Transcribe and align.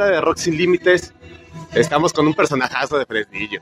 banda 0.00 0.14
de 0.14 0.20
Rock 0.22 0.38
Sin 0.38 0.56
Límites, 0.56 1.12
estamos 1.74 2.12
con 2.14 2.26
un 2.26 2.32
personajazo 2.32 2.96
de 2.98 3.04
Fresnillo. 3.04 3.60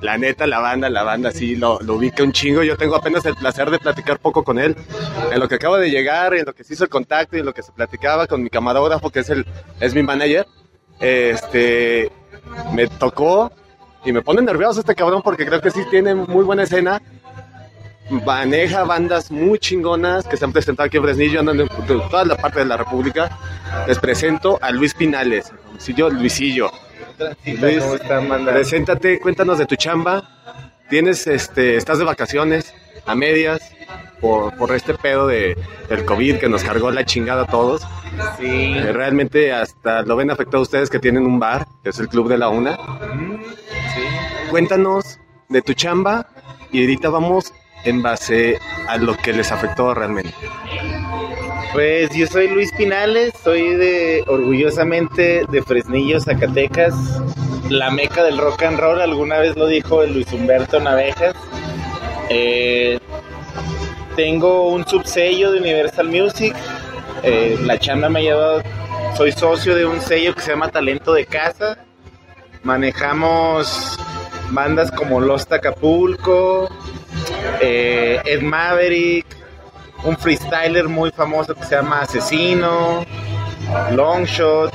La 0.00 0.16
neta, 0.16 0.46
la 0.46 0.60
banda, 0.60 0.88
la 0.88 1.02
banda 1.02 1.32
sí 1.32 1.56
lo, 1.56 1.80
lo 1.80 1.94
ubica 1.94 2.22
un 2.22 2.30
chingo. 2.30 2.62
Yo 2.62 2.76
tengo 2.76 2.94
apenas 2.94 3.24
el 3.26 3.34
placer 3.34 3.70
de 3.70 3.78
platicar 3.78 4.20
poco 4.20 4.44
con 4.44 4.58
él. 4.58 4.76
En 5.32 5.40
lo 5.40 5.48
que 5.48 5.56
acabo 5.56 5.76
de 5.76 5.90
llegar, 5.90 6.34
en 6.34 6.44
lo 6.44 6.52
que 6.52 6.62
se 6.62 6.74
hizo 6.74 6.84
el 6.84 6.90
contacto 6.90 7.36
y 7.36 7.40
en 7.40 7.46
lo 7.46 7.54
que 7.54 7.62
se 7.62 7.72
platicaba 7.72 8.26
con 8.26 8.42
mi 8.42 8.50
camarógrafo, 8.50 9.10
que 9.10 9.20
es, 9.20 9.30
el, 9.30 9.46
es 9.80 9.94
mi 9.94 10.02
manager. 10.02 10.46
Este, 11.00 12.12
me 12.72 12.86
tocó 12.86 13.50
y 14.04 14.12
me 14.12 14.22
pone 14.22 14.42
nervioso 14.42 14.80
este 14.80 14.94
cabrón 14.94 15.22
porque 15.22 15.44
creo 15.46 15.60
que 15.60 15.70
sí 15.70 15.80
tiene 15.90 16.14
muy 16.14 16.44
buena 16.44 16.64
escena. 16.64 17.02
Maneja 18.10 18.84
bandas 18.84 19.30
muy 19.30 19.58
chingonas 19.58 20.28
que 20.28 20.36
se 20.36 20.44
han 20.44 20.52
presentado 20.52 20.86
aquí 20.86 20.98
en 20.98 21.04
Fresnillo, 21.04 21.40
andan 21.40 21.60
en 21.60 21.68
toda 21.88 22.24
la 22.26 22.36
parte 22.36 22.60
de 22.60 22.66
la 22.66 22.76
República. 22.76 23.30
Les 23.88 23.98
presento 23.98 24.58
a 24.60 24.70
Luis 24.70 24.92
Pinales, 24.94 25.50
Luisillo, 25.74 26.08
Luisillo. 26.10 26.70
Luis, 27.44 27.82
preséntate, 28.46 29.20
cuéntanos 29.20 29.58
de 29.58 29.66
tu 29.66 29.76
chamba. 29.76 30.22
Tienes, 30.88 31.26
este, 31.26 31.76
estás 31.76 31.98
de 31.98 32.04
vacaciones, 32.04 32.72
a 33.06 33.14
medias, 33.14 33.60
por, 34.20 34.56
por 34.56 34.74
este 34.74 34.94
pedo 34.94 35.26
de, 35.26 35.56
del 35.88 36.04
COVID 36.04 36.38
que 36.38 36.48
nos 36.48 36.62
cargó 36.62 36.90
la 36.90 37.04
chingada 37.04 37.42
a 37.42 37.46
todos. 37.46 37.82
Sí. 38.38 38.74
Eh, 38.76 38.92
Realmente 38.92 39.52
hasta 39.52 40.02
lo 40.02 40.16
ven 40.16 40.30
afectado 40.30 40.62
ustedes 40.62 40.88
que 40.88 40.98
tienen 40.98 41.26
un 41.26 41.38
bar, 41.38 41.66
que 41.82 41.90
es 41.90 41.98
el 41.98 42.08
Club 42.08 42.28
de 42.28 42.38
la 42.38 42.48
Una. 42.48 42.78
Cuéntanos 44.50 45.18
de 45.48 45.62
tu 45.62 45.74
chamba 45.74 46.26
y 46.70 46.82
ahorita 46.82 47.08
vamos 47.08 47.52
en 47.84 48.02
base 48.02 48.58
a 48.88 48.96
lo 48.96 49.16
que 49.16 49.32
les 49.32 49.50
afectó 49.52 49.92
realmente. 49.92 50.34
Pues 51.74 52.08
yo 52.14 52.28
soy 52.28 52.46
Luis 52.46 52.70
Pinales, 52.78 53.32
soy 53.42 53.74
de 53.74 54.22
orgullosamente 54.28 55.44
de 55.50 55.60
Fresnillo, 55.60 56.20
Zacatecas, 56.20 56.94
la 57.68 57.90
meca 57.90 58.22
del 58.22 58.38
rock 58.38 58.62
and 58.62 58.78
roll, 58.78 59.00
alguna 59.00 59.38
vez 59.38 59.56
lo 59.56 59.66
dijo 59.66 60.04
Luis 60.06 60.32
Humberto 60.32 60.78
Navejas. 60.78 61.34
Eh, 62.28 63.00
tengo 64.14 64.68
un 64.68 64.86
subsello 64.86 65.50
de 65.50 65.58
Universal 65.58 66.08
Music, 66.08 66.54
eh, 67.24 67.58
la 67.64 67.76
chamba 67.76 68.08
me 68.08 68.20
ha 68.20 68.22
llevado, 68.22 68.62
soy 69.16 69.32
socio 69.32 69.74
de 69.74 69.84
un 69.84 70.00
sello 70.00 70.32
que 70.32 70.42
se 70.42 70.52
llama 70.52 70.70
Talento 70.70 71.12
de 71.12 71.26
Casa, 71.26 71.76
manejamos 72.62 73.98
bandas 74.50 74.92
como 74.92 75.20
Lost 75.20 75.52
Acapulco, 75.52 76.68
eh, 77.60 78.20
Ed 78.24 78.42
Maverick, 78.42 79.26
un 80.04 80.16
freestyler 80.16 80.88
muy 80.88 81.10
famoso 81.10 81.54
que 81.54 81.64
se 81.64 81.76
llama 81.76 82.00
Asesino, 82.00 83.04
Longshot, 83.92 84.72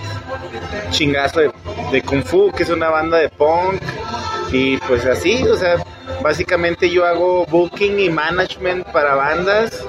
Chingazo 0.91 1.41
de, 1.41 1.51
de 1.91 2.01
Kung 2.01 2.23
Fu, 2.23 2.51
que 2.51 2.63
es 2.63 2.69
una 2.69 2.89
banda 2.89 3.17
de 3.17 3.29
punk, 3.29 3.81
y 4.51 4.77
pues 4.77 5.05
así, 5.05 5.43
o 5.43 5.55
sea, 5.55 5.75
básicamente 6.21 6.89
yo 6.89 7.05
hago 7.05 7.45
booking 7.45 7.99
y 7.99 8.09
management 8.09 8.87
para 8.87 9.15
bandas, 9.15 9.85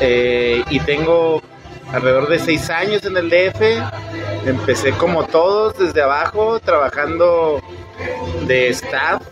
eh, 0.00 0.64
y 0.70 0.80
tengo 0.80 1.40
alrededor 1.92 2.28
de 2.28 2.38
seis 2.38 2.68
años 2.70 3.04
en 3.04 3.16
el 3.16 3.30
DF, 3.30 3.60
empecé 4.46 4.92
como 4.92 5.24
todos 5.24 5.78
desde 5.78 6.02
abajo, 6.02 6.58
trabajando 6.60 7.60
de 8.46 8.68
staff, 8.70 9.22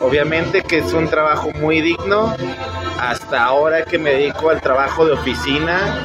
obviamente 0.00 0.62
que 0.62 0.78
es 0.78 0.92
un 0.92 1.08
trabajo 1.08 1.50
muy 1.52 1.80
digno, 1.80 2.34
hasta 3.00 3.44
ahora 3.44 3.84
que 3.84 3.98
me 3.98 4.10
dedico 4.10 4.50
al 4.50 4.60
trabajo 4.60 5.06
de 5.06 5.12
oficina, 5.12 6.04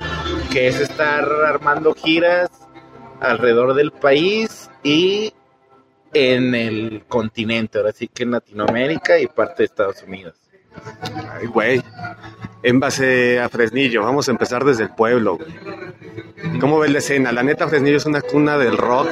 que 0.52 0.68
es 0.68 0.80
estar 0.80 1.24
armando 1.46 1.94
giras 1.94 2.50
alrededor 3.20 3.74
del 3.74 3.92
país 3.92 4.70
y 4.84 5.34
en 6.14 6.56
el 6.56 7.04
continente, 7.08 7.78
ahora 7.78 7.92
sí 7.94 8.08
que 8.08 8.24
en 8.24 8.32
Latinoamérica 8.32 9.20
y 9.20 9.28
parte 9.28 9.64
de 9.64 9.66
Estados 9.66 10.04
Unidos. 10.04 10.36
Ay, 11.32 11.48
güey. 11.48 11.82
En 12.64 12.80
base 12.80 13.40
a 13.40 13.50
Fresnillo, 13.50 14.04
vamos 14.04 14.28
a 14.28 14.32
empezar 14.32 14.64
desde 14.64 14.84
el 14.84 14.90
pueblo. 14.92 15.40
¿Cómo 16.60 16.80
ves 16.80 16.92
la 16.92 17.00
escena? 17.00 17.32
La 17.32 17.44
neta, 17.44 17.68
Fresnillo 17.68 17.98
es 17.98 18.06
una 18.06 18.22
cuna 18.22 18.58
del 18.58 18.78
rock. 18.78 19.10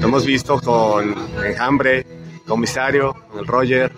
Lo 0.00 0.08
hemos 0.08 0.26
visto 0.26 0.60
con 0.60 1.14
Enjambre, 1.44 2.04
Comisario, 2.48 3.14
el 3.38 3.46
Roger, 3.46 3.92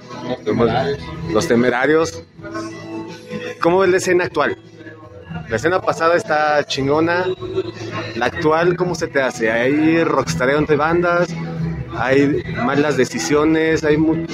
los 1.33 1.47
temerarios. 1.49 2.23
¿Cómo 3.63 3.79
ves 3.81 3.91
la 3.91 3.97
escena 3.99 4.25
actual? 4.25 4.59
La 5.49 5.57
escena 5.57 5.81
pasada 5.81 6.17
está 6.17 6.63
chingona. 6.65 7.27
La 8.17 8.27
actual, 8.27 8.77
¿cómo 8.77 8.95
se 8.95 9.07
te 9.09 9.23
hace? 9.23 9.51
Hay 9.51 10.03
rockstareo 10.05 10.59
entre 10.59 10.77
bandas, 10.77 11.29
hay 11.97 12.43
malas 12.65 12.97
decisiones, 12.97 13.85
hay 13.85 13.97
mu- 13.97 14.27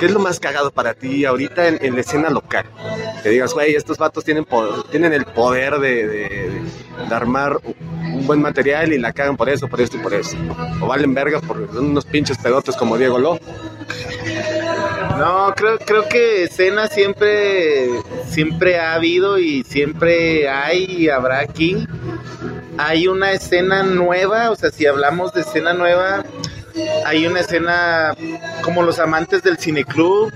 ¿Qué 0.00 0.06
es 0.06 0.12
lo 0.12 0.18
más 0.20 0.40
cagado 0.40 0.70
para 0.70 0.94
ti 0.94 1.24
ahorita 1.24 1.68
en, 1.68 1.78
en 1.82 1.94
la 1.94 2.00
escena 2.00 2.28
local? 2.30 2.66
Que 3.22 3.28
digas, 3.30 3.54
güey, 3.54 3.74
estos 3.74 3.98
vatos 3.98 4.24
tienen, 4.24 4.46
tienen 4.90 5.12
el 5.12 5.24
poder 5.26 5.78
de, 5.78 6.06
de- 6.06 6.62
de 7.08 7.14
armar 7.14 7.58
un 7.64 8.26
buen 8.26 8.42
material 8.42 8.92
y 8.92 8.98
la 8.98 9.12
cagan 9.12 9.36
por 9.36 9.48
eso, 9.48 9.68
por 9.68 9.80
esto 9.80 9.96
y 9.96 10.00
por 10.00 10.12
eso. 10.14 10.36
O 10.80 10.86
valen 10.86 11.14
verga 11.14 11.40
por 11.40 11.58
unos 11.58 12.04
pinches 12.04 12.36
pedotes 12.38 12.76
como 12.76 12.98
Diego 12.98 13.18
Lo. 13.18 13.38
No, 15.18 15.52
creo, 15.56 15.78
creo 15.78 16.08
que 16.08 16.44
escena 16.44 16.88
siempre, 16.88 17.88
siempre 18.28 18.78
ha 18.78 18.94
habido 18.94 19.38
y 19.38 19.62
siempre 19.64 20.48
hay 20.48 20.84
y 20.84 21.08
habrá 21.08 21.40
aquí. 21.40 21.86
Hay 22.78 23.06
una 23.06 23.32
escena 23.32 23.82
nueva, 23.82 24.50
o 24.50 24.56
sea, 24.56 24.70
si 24.70 24.86
hablamos 24.86 25.32
de 25.34 25.42
escena 25.42 25.72
nueva, 25.74 26.24
hay 27.06 27.26
una 27.26 27.40
escena 27.40 28.14
como 28.62 28.82
los 28.82 28.98
amantes 28.98 29.42
del 29.42 29.58
cineclub, 29.58 30.32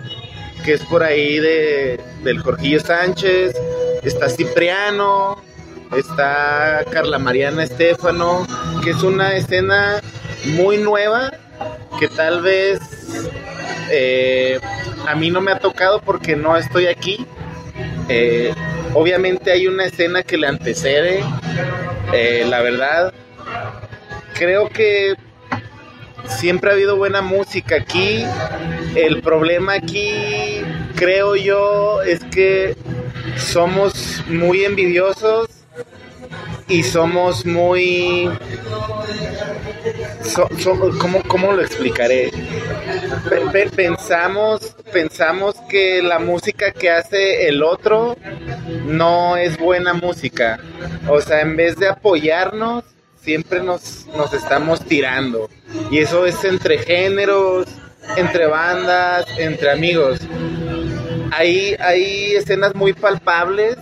que 0.64 0.74
es 0.74 0.82
por 0.84 1.02
ahí 1.02 1.38
de, 1.38 2.00
del 2.22 2.40
Jorgillo 2.40 2.80
Sánchez, 2.80 3.54
está 4.02 4.28
Cipriano, 4.28 5.42
está 5.96 6.84
Carla 6.90 7.18
Mariana 7.18 7.64
Estefano, 7.64 8.46
que 8.82 8.90
es 8.90 9.02
una 9.02 9.36
escena 9.36 10.00
muy 10.44 10.78
nueva, 10.78 11.32
que 11.98 12.08
tal 12.08 12.42
vez 12.42 12.80
eh, 13.90 14.58
a 15.06 15.14
mí 15.14 15.30
no 15.30 15.40
me 15.40 15.52
ha 15.52 15.58
tocado 15.58 16.00
porque 16.00 16.36
no 16.36 16.56
estoy 16.56 16.86
aquí. 16.86 17.26
Eh, 18.08 18.52
obviamente 18.94 19.52
hay 19.52 19.66
una 19.66 19.84
escena 19.86 20.22
que 20.22 20.36
le 20.36 20.46
antecede, 20.46 21.22
eh, 22.12 22.44
la 22.48 22.62
verdad. 22.62 23.12
Creo 24.34 24.68
que 24.68 25.14
siempre 26.28 26.70
ha 26.70 26.74
habido 26.74 26.96
buena 26.96 27.22
música 27.22 27.76
aquí. 27.76 28.24
El 28.94 29.20
problema 29.22 29.74
aquí, 29.74 30.62
creo 30.94 31.36
yo, 31.36 32.02
es 32.02 32.24
que 32.24 32.76
somos 33.36 34.22
muy 34.28 34.64
envidiosos 34.64 35.48
y 36.68 36.82
somos 36.82 37.44
muy... 37.46 38.30
so- 40.22 40.48
¿cómo, 40.98 41.22
¿Cómo 41.28 41.52
lo 41.52 41.62
explicaré? 41.62 42.30
Pe- 43.28 43.40
pe- 43.52 43.70
pensamos, 43.70 44.74
pensamos 44.92 45.54
que 45.68 46.02
la 46.02 46.18
música 46.18 46.72
que 46.72 46.90
hace 46.90 47.48
el 47.48 47.62
otro 47.62 48.16
no 48.86 49.36
es 49.36 49.58
buena 49.58 49.94
música. 49.94 50.58
O 51.08 51.20
sea, 51.20 51.40
en 51.42 51.56
vez 51.56 51.76
de 51.76 51.88
apoyarnos, 51.88 52.84
siempre 53.26 53.60
nos, 53.60 54.06
nos 54.16 54.32
estamos 54.32 54.80
tirando. 54.84 55.50
Y 55.90 55.98
eso 55.98 56.24
es 56.26 56.44
entre 56.44 56.78
géneros, 56.78 57.66
entre 58.16 58.46
bandas, 58.46 59.26
entre 59.36 59.72
amigos. 59.72 60.20
Hay, 61.32 61.74
hay 61.80 62.36
escenas 62.36 62.74
muy 62.76 62.92
palpables. 62.92 63.76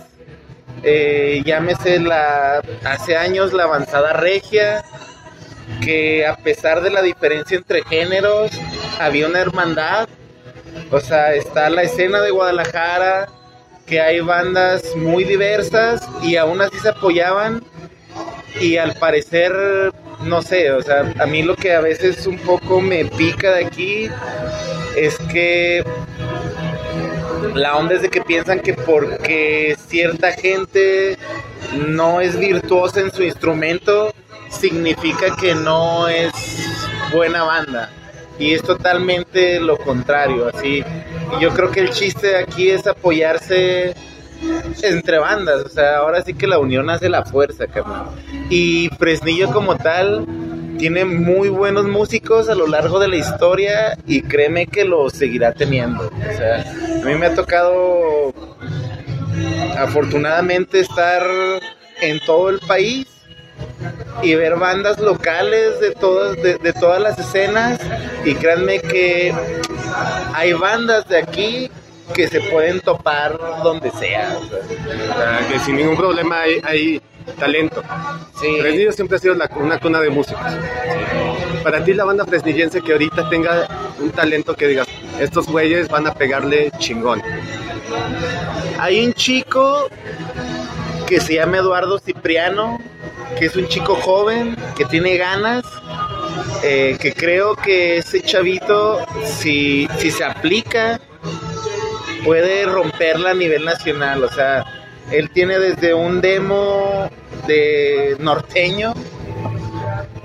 eh, 0.83 1.41
llámese 1.45 1.99
la 1.99 2.61
hace 2.83 3.15
años 3.15 3.53
la 3.53 3.63
avanzada 3.63 4.13
regia 4.13 4.83
que 5.81 6.27
a 6.27 6.35
pesar 6.35 6.81
de 6.81 6.89
la 6.91 7.01
diferencia 7.01 7.57
entre 7.57 7.83
géneros 7.83 8.51
había 8.99 9.27
una 9.27 9.39
hermandad 9.39 10.07
o 10.91 10.99
sea 10.99 11.33
está 11.33 11.69
la 11.69 11.81
escena 11.83 12.21
de 12.21 12.29
Guadalajara 12.29 13.27
que 13.87 13.99
hay 14.01 14.19
bandas 14.19 14.95
muy 14.95 15.23
diversas 15.23 16.07
y 16.21 16.35
aún 16.35 16.61
así 16.61 16.77
se 16.79 16.89
apoyaban 16.89 17.63
y 18.59 18.77
al 18.77 18.93
parecer 18.95 19.53
no 20.23 20.41
sé 20.41 20.71
o 20.71 20.81
sea 20.81 21.13
a 21.19 21.25
mí 21.25 21.43
lo 21.43 21.55
que 21.55 21.73
a 21.73 21.81
veces 21.81 22.25
un 22.25 22.37
poco 22.39 22.81
me 22.81 23.05
pica 23.05 23.51
de 23.51 23.65
aquí 23.65 24.09
es 24.95 25.17
que 25.31 25.83
la 27.53 27.77
onda 27.77 27.95
es 27.95 28.01
de 28.01 28.09
que 28.09 28.21
piensan 28.21 28.59
que 28.59 28.73
porque 28.73 29.75
cierta 29.87 30.31
gente 30.33 31.17
no 31.87 32.21
es 32.21 32.37
virtuosa 32.37 33.01
en 33.01 33.11
su 33.11 33.23
instrumento, 33.23 34.13
significa 34.49 35.35
que 35.35 35.55
no 35.55 36.07
es 36.07 36.31
buena 37.13 37.43
banda. 37.43 37.89
Y 38.37 38.53
es 38.53 38.61
totalmente 38.61 39.59
lo 39.59 39.77
contrario, 39.77 40.49
así. 40.53 40.83
Y 41.37 41.41
yo 41.41 41.51
creo 41.53 41.71
que 41.71 41.79
el 41.79 41.91
chiste 41.91 42.27
de 42.27 42.37
aquí 42.37 42.69
es 42.69 42.85
apoyarse 42.85 43.95
entre 44.81 45.19
bandas, 45.19 45.63
o 45.65 45.69
sea, 45.69 45.97
ahora 45.97 46.23
sí 46.23 46.33
que 46.33 46.47
la 46.47 46.59
unión 46.59 46.89
hace 46.89 47.09
la 47.09 47.25
fuerza, 47.25 47.67
carnal. 47.67 48.07
Y 48.49 48.89
Fresnillo 48.97 49.51
como 49.51 49.75
tal, 49.77 50.25
tiene 50.77 51.05
muy 51.05 51.49
buenos 51.49 51.85
músicos 51.85 52.49
a 52.49 52.55
lo 52.55 52.67
largo 52.67 52.99
de 52.99 53.07
la 53.07 53.15
historia 53.15 53.97
y 54.05 54.21
créeme 54.21 54.67
que 54.67 54.83
lo 54.83 55.09
seguirá 55.09 55.53
teniendo. 55.53 56.07
O 56.07 56.37
sea, 56.37 56.61
a 57.01 57.05
mí 57.05 57.15
me 57.15 57.27
ha 57.27 57.35
tocado 57.35 58.33
afortunadamente 59.77 60.79
estar 60.79 61.23
en 62.01 62.19
todo 62.25 62.49
el 62.49 62.59
país 62.59 63.07
y 64.21 64.35
ver 64.35 64.55
bandas 64.57 64.99
locales 64.99 65.79
de 65.79 65.91
todas, 65.91 66.35
de, 66.41 66.57
de 66.57 66.73
todas 66.73 67.01
las 67.01 67.17
escenas 67.19 67.79
y 68.25 68.33
créanme 68.35 68.79
que 68.79 69.33
hay 70.33 70.53
bandas 70.53 71.07
de 71.07 71.17
aquí 71.17 71.71
que 72.13 72.27
se 72.27 72.39
pueden 72.41 72.79
topar 72.81 73.37
donde 73.63 73.91
sea. 73.91 74.37
o 74.39 74.45
sea. 74.47 75.47
Que 75.49 75.59
sin 75.59 75.75
ningún 75.77 75.97
problema 75.97 76.41
hay, 76.41 76.59
hay 76.63 77.01
talento. 77.39 77.81
Sí. 78.39 78.57
Fresnillo 78.59 78.91
siempre 78.91 79.17
ha 79.17 79.19
sido 79.19 79.33
la- 79.35 79.49
una 79.55 79.79
cuna 79.79 79.99
de 79.99 80.09
músicos. 80.09 80.41
Para 81.63 81.83
ti, 81.83 81.93
la 81.93 82.05
banda 82.05 82.25
fresnillense 82.25 82.81
que 82.81 82.91
ahorita 82.91 83.27
tenga 83.29 83.67
un 83.99 84.11
talento 84.11 84.55
que 84.55 84.67
digas, 84.67 84.87
estos 85.19 85.47
güeyes 85.47 85.87
van 85.89 86.05
a 86.07 86.13
pegarle 86.13 86.71
chingón. 86.77 87.21
Hay 88.79 89.05
un 89.05 89.13
chico 89.13 89.87
que 91.07 91.19
se 91.19 91.35
llama 91.35 91.57
Eduardo 91.57 91.97
Cipriano, 91.99 92.79
que 93.37 93.45
es 93.45 93.55
un 93.55 93.67
chico 93.67 93.95
joven, 93.95 94.55
que 94.75 94.85
tiene 94.85 95.17
ganas, 95.17 95.63
eh, 96.63 96.97
que 96.99 97.13
creo 97.13 97.55
que 97.55 97.97
ese 97.97 98.21
chavito, 98.21 98.99
si, 99.25 99.87
si 99.97 100.11
se 100.11 100.23
aplica, 100.23 100.99
puede 102.25 102.65
romperla 102.65 103.29
a 103.31 103.33
nivel 103.33 103.63
nacional. 103.63 104.23
O 104.23 104.29
sea, 104.29 104.65
él 105.11 105.29
tiene 105.29 105.59
desde 105.59 105.93
un 105.93 106.19
demo 106.19 107.09
de 107.47 108.17
norteño 108.19 108.93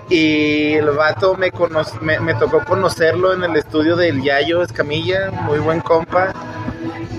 y 0.09 0.73
el 0.73 0.91
vato 0.91 1.37
me, 1.37 1.53
cono- 1.53 1.85
me, 2.01 2.35
tocó 2.35 2.65
conocerlo 2.65 3.33
en 3.33 3.45
el 3.45 3.57
estudio 3.57 3.95
del 3.95 4.23
Yayo 4.23 4.63
Escamilla, 4.63 5.31
muy 5.31 5.59
buen 5.61 5.81
compa. 5.81 6.33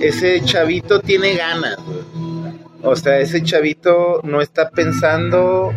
Ese 0.01 0.41
chavito 0.43 0.99
tiene 0.99 1.35
ganas. 1.35 1.77
O 2.83 2.95
sea, 2.95 3.19
ese 3.19 3.43
chavito 3.43 4.19
no 4.23 4.41
está 4.41 4.71
pensando 4.71 5.71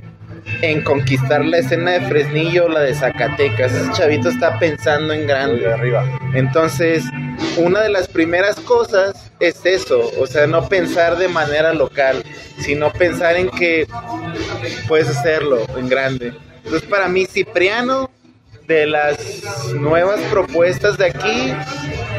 en 0.62 0.82
conquistar 0.82 1.44
la 1.44 1.58
escena 1.58 1.93
de 1.93 2.00
Fresnillo 2.02 2.67
o 2.67 2.69
la 2.69 2.81
de 2.81 2.94
Zacatecas. 2.94 3.73
Ese 3.73 3.93
chavito 3.93 4.29
está 4.29 4.58
pensando 4.58 5.12
en 5.12 5.26
grande. 5.26 5.73
arriba. 5.73 6.05
Entonces, 6.35 7.05
una 7.56 7.81
de 7.81 7.91
las 7.91 8.08
primeras 8.08 8.56
cosas 8.61 9.31
es 9.41 9.64
eso, 9.64 10.11
o 10.19 10.26
sea, 10.26 10.46
no 10.46 10.69
pensar 10.69 11.17
de 11.17 11.29
manera 11.29 11.73
local, 11.73 12.23
sino 12.58 12.93
pensar 12.93 13.37
en 13.37 13.49
que 13.50 13.87
puedes 14.88 15.08
hacerlo 15.08 15.67
en 15.76 15.88
grande. 15.88 16.32
Entonces, 16.64 16.88
para 16.88 17.08
mí, 17.08 17.26
Cipriano, 17.26 18.11
de 18.66 18.87
las 18.87 19.72
nuevas 19.75 20.20
propuestas 20.31 20.96
de 20.99 21.06
aquí 21.06 21.52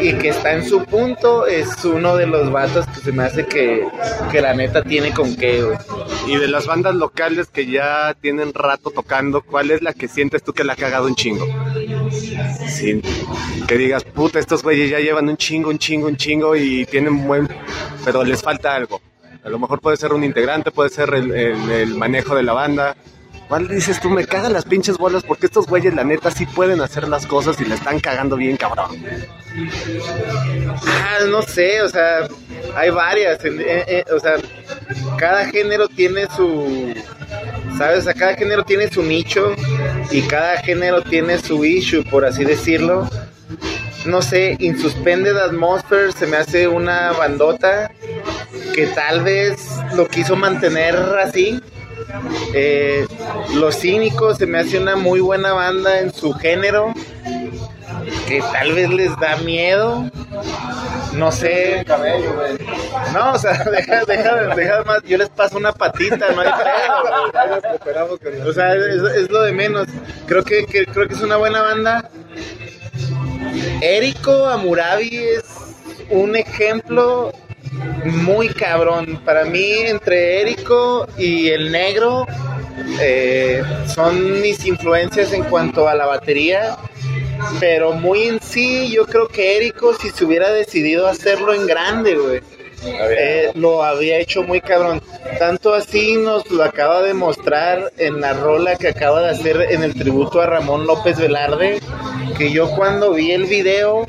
y 0.02 0.14
que 0.14 0.30
está 0.30 0.54
en 0.54 0.68
su 0.68 0.84
punto, 0.84 1.48
es 1.48 1.84
uno 1.86 2.16
de 2.18 2.28
los 2.28 2.52
vatos 2.52 2.86
que 2.88 3.00
se 3.02 3.12
me 3.12 3.24
hace 3.24 3.46
que, 3.46 3.88
que 4.32 4.42
la 4.42 4.54
neta 4.54 4.84
tiene 4.84 5.14
con 5.14 5.36
qué, 5.36 5.64
güey. 5.64 5.78
Y 6.28 6.38
de 6.38 6.48
las 6.48 6.66
bandas 6.68 6.96
locales 6.96 7.48
que 7.48 7.66
ya 7.66 8.14
tienen 8.20 8.54
rato 8.54 8.92
tocando, 8.92 9.42
¿cuál 9.42 9.72
es 9.72 9.82
la 9.82 9.94
que 9.94 10.08
sientes 10.08 10.44
tú 10.44 10.54
que 10.54 10.64
la 10.64 10.74
ha 10.74 10.76
cagado 10.76 11.08
un 11.08 11.16
chingo? 11.16 11.46
Sí, 12.68 13.02
que 13.68 13.78
digas, 13.78 14.04
puta, 14.04 14.40
estos 14.40 14.64
güeyes 14.64 14.90
ya 14.90 15.00
llevan 15.00 15.30
un 15.30 15.38
chingo, 15.38 15.70
un 15.70 15.78
chingo, 15.80 16.08
un 16.08 16.18
chingo 16.18 16.56
y 16.56 16.86
tienen 16.86 17.26
buen... 17.26 17.48
pero 18.04 18.24
les 18.24 18.42
falta 18.42 18.76
algo. 18.76 19.02
A 19.44 19.50
lo 19.50 19.60
mejor 19.60 19.80
puede 19.80 19.96
ser 19.98 20.12
un 20.14 20.24
integrante, 20.24 20.72
puede 20.72 20.90
ser 20.90 21.14
el, 21.14 21.32
el- 21.32 21.72
el 21.72 21.96
manejo 21.96 22.36
de 22.36 22.44
la 22.44 22.54
banda. 22.54 22.96
¿Cuál 23.48 23.68
dices 23.68 24.00
tú? 24.00 24.10
Me 24.10 24.26
cagan 24.26 24.54
las 24.54 24.66
pinches 24.66 24.98
bolas 24.98 25.24
porque 25.24 25.46
estos 25.46 25.68
güeyes, 25.68 25.94
la 25.94 26.04
neta, 26.04 26.32
sí 26.32 26.46
pueden 26.46 26.82
hacer 26.82 27.08
las 27.08 27.28
cosas 27.28 27.60
y 27.62 27.66
la 27.66 27.76
están 27.76 28.00
cagando 28.00 28.36
bien, 28.36 28.58
cabrón. 28.58 29.04
Ah, 30.88 31.20
no 31.30 31.42
sé, 31.44 31.82
o 31.82 31.90
sea, 31.90 32.28
hay 32.76 32.90
varias, 32.90 33.40
o 34.12 34.20
sea, 34.20 34.38
cada 35.18 35.46
género 35.46 35.88
tiene 35.88 36.28
su, 36.36 36.94
¿sabes? 37.78 38.00
O 38.00 38.04
sea, 38.04 38.14
cada 38.14 38.36
género 38.36 38.64
tiene 38.64 38.90
su 38.90 39.04
nicho 39.04 39.54
y 40.12 40.22
cada 40.24 40.58
género 40.58 41.04
tiene 41.04 41.38
su 41.38 41.64
issue, 41.64 42.04
por 42.04 42.26
así 42.26 42.44
decirlo. 42.44 43.08
No 44.06 44.22
sé, 44.22 44.56
Insuspended 44.60 45.38
Atmosphere 45.38 46.12
se 46.12 46.28
me 46.28 46.38
hace 46.38 46.68
una 46.68 47.12
bandota 47.14 47.92
que 48.74 48.88
tal 48.88 49.24
vez 49.24 49.58
lo 49.96 50.08
quiso 50.08 50.36
mantener 50.36 50.96
así. 50.96 51.60
Eh, 52.54 53.06
Los 53.56 53.80
Cínicos 53.80 54.38
se 54.38 54.46
me 54.46 54.60
hace 54.60 54.80
una 54.80 54.96
muy 54.96 55.20
buena 55.20 55.54
banda 55.54 56.00
en 56.00 56.14
su 56.14 56.34
género 56.34 56.94
que 58.28 58.42
tal 58.54 58.74
vez 58.74 58.90
les 58.90 59.18
da 59.20 59.38
miedo. 59.38 60.10
No 61.14 61.32
sé. 61.32 61.86
No, 63.14 63.34
o 63.34 63.38
sea, 63.40 63.64
deja, 63.72 64.04
deja, 64.06 64.56
deja 64.56 64.84
más. 64.84 65.02
Yo 65.04 65.18
les 65.18 65.30
paso 65.30 65.58
una 65.58 65.72
patita, 65.72 66.28
no. 66.32 66.42
O 68.48 68.54
sea, 68.54 68.74
es, 68.76 69.02
es 69.16 69.30
lo 69.30 69.42
de 69.44 69.52
menos. 69.54 69.88
Creo 70.28 70.44
que, 70.44 70.66
que- 70.66 70.86
creo 70.86 71.08
que 71.08 71.14
es 71.14 71.22
una 71.22 71.38
buena 71.38 71.62
banda. 71.62 72.10
Eriko 73.82 74.48
Amurabi 74.48 75.16
es 75.16 75.44
un 76.10 76.36
ejemplo 76.36 77.32
muy 78.06 78.50
cabrón. 78.50 79.20
Para 79.24 79.46
mí, 79.46 79.72
entre 79.86 80.42
Eriko 80.42 81.08
y 81.18 81.50
el 81.50 81.72
negro, 81.72 82.26
eh, 83.02 83.64
son 83.94 84.42
mis 84.42 84.66
influencias 84.66 85.34
en 85.34 85.44
cuanto 85.44 85.88
a 85.88 85.96
la 85.96 86.06
batería. 86.06 86.78
Pero 87.60 87.94
muy 87.94 88.24
en 88.24 88.42
sí, 88.42 88.90
yo 88.92 89.06
creo 89.06 89.28
que 89.28 89.58
Eriko, 89.58 89.94
si 89.94 90.10
se 90.10 90.26
hubiera 90.26 90.52
decidido 90.52 91.08
hacerlo 91.08 91.54
en 91.54 91.68
grande, 91.68 92.16
güey, 92.16 92.42
eh, 92.86 93.52
lo 93.56 93.84
había 93.84 94.18
hecho 94.20 94.44
muy 94.44 94.62
cabrón. 94.62 95.02
Tanto 95.40 95.74
así 95.74 96.18
nos 96.18 96.50
lo 96.52 96.64
acaba 96.64 97.02
de 97.02 97.14
mostrar 97.14 97.92
en 97.98 98.22
la 98.22 98.34
rola 98.34 98.76
que 98.76 98.90
acaba 98.90 99.22
de 99.22 99.30
hacer 99.30 99.62
en 99.72 99.84
el 99.84 99.94
tributo 99.96 100.42
a 100.42 100.46
Ramón 100.46 100.86
López 100.86 101.18
Velarde, 101.18 101.80
que 102.38 102.52
yo 102.52 102.70
cuando 102.72 103.14
vi 103.14 103.32
el 103.32 103.46
video 103.46 104.06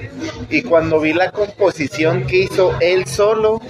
y 0.50 0.62
cuando 0.62 1.00
vi 1.00 1.12
la 1.12 1.32
composición 1.32 2.26
que 2.26 2.40
hizo 2.40 2.74
él 2.80 3.06
solo, 3.06 3.60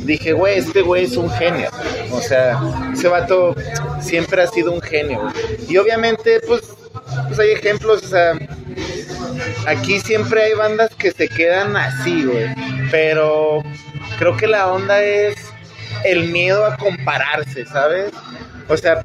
dije, 0.00 0.32
güey, 0.32 0.58
este 0.58 0.82
güey 0.82 1.04
es 1.04 1.16
un 1.16 1.30
genio. 1.30 1.70
O 2.12 2.20
sea, 2.20 2.60
ese 2.92 3.08
vato 3.08 3.54
siempre 4.00 4.42
ha 4.42 4.46
sido 4.46 4.72
un 4.72 4.80
genio. 4.80 5.32
Y 5.68 5.76
obviamente, 5.76 6.40
pues, 6.46 6.62
pues 7.26 7.38
hay 7.38 7.50
ejemplos, 7.50 8.02
o 8.02 8.08
sea, 8.08 8.38
aquí 9.66 10.00
siempre 10.00 10.42
hay 10.42 10.54
bandas 10.54 10.94
que 10.94 11.12
se 11.12 11.28
quedan 11.28 11.76
así, 11.76 12.24
güey. 12.24 12.46
Pero 12.90 13.62
creo 14.18 14.36
que 14.36 14.46
la 14.46 14.72
onda 14.72 15.02
es 15.02 15.36
el 16.04 16.28
miedo 16.28 16.64
a 16.64 16.76
compararse, 16.76 17.64
¿sabes? 17.66 18.12
O 18.68 18.76
sea, 18.76 19.02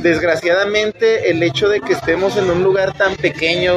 desgraciadamente 0.00 1.30
el 1.30 1.42
hecho 1.42 1.68
de 1.68 1.80
que 1.80 1.94
estemos 1.94 2.36
en 2.36 2.48
un 2.50 2.62
lugar 2.62 2.96
tan 2.96 3.16
pequeño, 3.16 3.74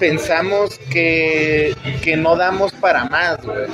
pensamos 0.00 0.78
que, 0.90 1.76
que 2.02 2.16
no 2.16 2.36
damos 2.36 2.72
para 2.72 3.04
más, 3.04 3.40
güey. 3.44 3.66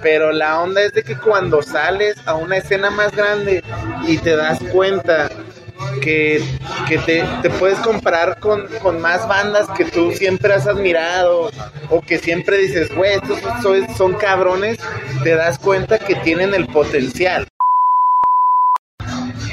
Pero 0.00 0.32
la 0.32 0.60
onda 0.60 0.82
es 0.82 0.92
de 0.92 1.02
que 1.02 1.16
cuando 1.16 1.62
sales 1.62 2.16
a 2.26 2.34
una 2.34 2.58
escena 2.58 2.90
más 2.90 3.14
grande 3.14 3.62
y 4.06 4.18
te 4.18 4.36
das 4.36 4.58
cuenta 4.72 5.28
que, 6.00 6.42
que 6.88 6.98
te, 6.98 7.24
te 7.42 7.50
puedes 7.50 7.78
comparar 7.80 8.38
con, 8.40 8.66
con 8.82 9.00
más 9.00 9.26
bandas 9.28 9.68
que 9.76 9.84
tú 9.84 10.12
siempre 10.12 10.54
has 10.54 10.66
admirado 10.66 11.50
o 11.90 12.00
que 12.00 12.18
siempre 12.18 12.58
dices, 12.58 12.94
güey, 12.94 13.14
estos 13.14 13.38
son, 13.62 13.96
son 13.96 14.14
cabrones, 14.14 14.78
te 15.22 15.34
das 15.34 15.58
cuenta 15.58 15.98
que 15.98 16.14
tienen 16.16 16.54
el 16.54 16.66
potencial. 16.66 17.46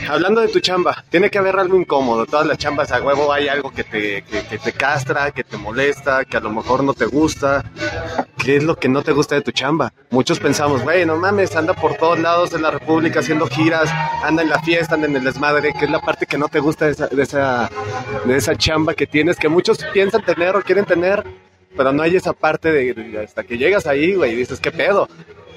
Hablando 0.10 0.42
de 0.42 0.48
tu 0.48 0.60
chamba, 0.60 1.04
tiene 1.10 1.30
que 1.30 1.38
haber 1.38 1.58
algo 1.60 1.78
incómodo. 1.78 2.26
Todas 2.26 2.48
las 2.48 2.58
chambas 2.58 2.92
a 2.92 3.00
huevo 3.02 3.32
hay 3.32 3.48
algo 3.48 3.72
que 3.72 3.84
te, 3.84 4.24
que, 4.24 4.58
te 4.58 4.72
castra, 4.72 5.30
que 5.32 5.44
te 5.44 5.56
molesta, 5.58 6.26
que 6.26 6.38
a 6.38 6.40
lo 6.40 6.50
mejor 6.50 6.84
no 6.84 6.94
te 6.94 7.06
gusta. 7.06 7.64
¿Qué 8.38 8.56
es 8.56 8.64
lo 8.64 8.76
que 8.76 8.90
no 8.90 9.04
te 9.04 9.12
gusta 9.12 9.36
de 9.36 9.42
tu 9.42 9.52
chamba? 9.52 9.94
Muchos 10.10 10.40
pensamos, 10.40 10.82
güey, 10.82 11.06
no 11.06 11.18
mames, 11.18 11.56
anda 11.56 11.74
por 11.76 11.96
todos 11.96 12.18
lados 12.20 12.54
en 12.54 12.64
la 12.64 12.72
República 12.72 13.20
haciendo 13.20 13.46
giras, 13.48 13.90
anda 14.24 14.42
en 14.42 14.50
la 14.50 14.60
fiesta, 14.62 14.96
anda 14.96 15.08
en 15.08 15.16
el 15.16 15.24
desmadre, 15.24 15.74
que 15.78 15.86
es 15.86 15.92
la 15.92 16.00
parte 16.00 16.26
que 16.26 16.38
no 16.38 16.48
te 16.48 16.60
gusta 16.60 16.86
de 16.86 16.92
esa, 16.94 17.08
de 17.08 17.22
esa, 17.24 17.70
de 18.26 18.36
esa 18.36 18.56
chamba 18.56 18.96
que 18.96 19.06
tienes, 19.06 19.38
que 19.38 19.50
muchos 19.50 19.78
piensan 19.94 20.24
tener 20.24 20.56
o 20.56 20.62
quieren 20.64 20.86
tener, 20.86 21.24
pero 21.78 21.92
no 21.92 22.02
hay 22.02 22.16
esa 22.16 22.34
parte 22.34 22.72
de, 22.72 22.94
de- 22.94 23.24
hasta 23.24 23.44
que 23.44 23.58
llegas 23.58 23.86
ahí, 23.86 24.16
güey, 24.16 24.32
y 24.34 24.36
dices, 24.38 24.60
¿qué 24.60 24.72
pedo? 24.72 25.08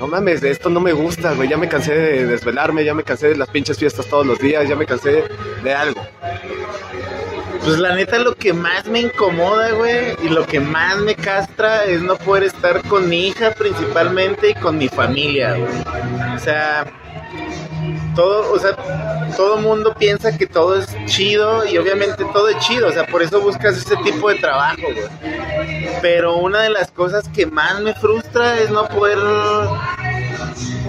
No 0.02 0.08
mames, 0.08 0.42
esto 0.42 0.68
no 0.68 0.80
me 0.80 0.92
gusta, 0.92 1.32
güey, 1.34 1.48
ya 1.48 1.56
me 1.56 1.68
cansé 1.68 1.94
de 1.94 2.26
desvelarme, 2.26 2.84
ya 2.84 2.92
me 2.92 3.04
cansé 3.04 3.28
de 3.28 3.36
las 3.36 3.48
pinches 3.48 3.78
fiestas 3.78 4.04
todos 4.06 4.26
los 4.26 4.36
días, 4.40 4.68
ya 4.68 4.74
me 4.74 4.84
cansé 4.84 5.22
de 5.62 5.72
algo. 5.72 6.04
Pues 7.64 7.78
la 7.78 7.94
neta 7.94 8.18
lo 8.18 8.34
que 8.34 8.52
más 8.52 8.88
me 8.88 8.98
incomoda, 8.98 9.70
güey, 9.70 10.16
y 10.24 10.28
lo 10.28 10.44
que 10.44 10.58
más 10.58 10.98
me 10.98 11.14
castra 11.14 11.84
es 11.84 12.02
no 12.02 12.16
poder 12.16 12.42
estar 12.42 12.82
con 12.88 13.08
mi 13.08 13.28
hija 13.28 13.52
principalmente 13.52 14.50
y 14.50 14.54
con 14.54 14.76
mi 14.76 14.88
familia, 14.88 15.54
güey. 15.54 16.34
O 16.34 16.38
sea, 16.40 16.84
todo, 18.14 18.52
o 18.52 18.58
sea, 18.58 18.76
todo 19.36 19.56
mundo 19.58 19.94
piensa 19.94 20.36
que 20.36 20.46
todo 20.46 20.78
es 20.78 20.94
chido 21.06 21.66
y 21.66 21.78
obviamente 21.78 22.24
todo 22.32 22.48
es 22.48 22.58
chido, 22.58 22.88
o 22.88 22.92
sea, 22.92 23.06
por 23.06 23.22
eso 23.22 23.40
buscas 23.40 23.76
ese 23.76 23.96
tipo 23.98 24.28
de 24.28 24.36
trabajo, 24.36 24.82
güey. 24.82 25.88
Pero 26.00 26.36
una 26.36 26.62
de 26.62 26.70
las 26.70 26.90
cosas 26.90 27.28
que 27.28 27.46
más 27.46 27.80
me 27.80 27.94
frustra 27.94 28.58
es 28.58 28.70
no 28.70 28.88
poder 28.88 29.18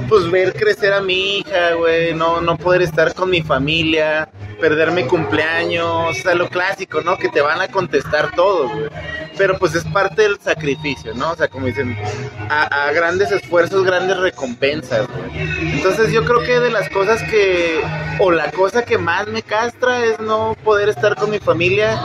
pues 0.10 0.30
ver 0.30 0.54
crecer 0.54 0.94
a 0.94 1.02
mi 1.02 1.40
hija, 1.40 1.74
güey, 1.76 2.14
no, 2.14 2.42
no 2.42 2.58
poder 2.58 2.82
estar 2.82 3.14
con 3.14 3.30
mi 3.30 3.42
familia, 3.42 4.30
perder 4.60 4.92
mi 4.92 5.04
cumpleaños, 5.04 6.10
o 6.10 6.14
sea, 6.14 6.36
lo 6.36 6.50
clásico, 6.50 7.02
¿no? 7.02 7.18
Que 7.18 7.30
te 7.30 7.42
van 7.42 7.62
a 7.62 7.68
contestar 7.68 8.36
todos. 8.36 8.72
Pero 9.38 9.58
pues 9.58 9.76
es 9.76 9.84
parte 9.86 10.24
del 10.24 10.40
sacrificio, 10.40 11.14
¿no? 11.14 11.32
O 11.32 11.36
sea, 11.36 11.48
como 11.48 11.66
dicen, 11.68 11.98
a, 12.50 12.92
grandes 12.94 13.32
esfuerzos, 13.32 13.84
grandes 13.84 14.18
recompensas, 14.18 15.08
güey. 15.08 15.76
Entonces 15.76 16.12
yo 16.12 16.24
creo 16.24 16.42
que 16.44 16.60
de 16.60 16.70
las 16.70 16.90
cosas 16.90 17.22
que, 17.24 17.82
o 18.20 18.32
la 18.32 18.52
cosa 18.52 18.84
que 18.84 18.98
más 18.98 19.28
me 19.28 19.42
castra 19.42 20.06
es 20.06 20.20
no 20.20 20.56
poder 20.64 20.90
estar 20.90 21.16
con 21.16 21.32
mi 21.32 21.40
familia 21.40 22.00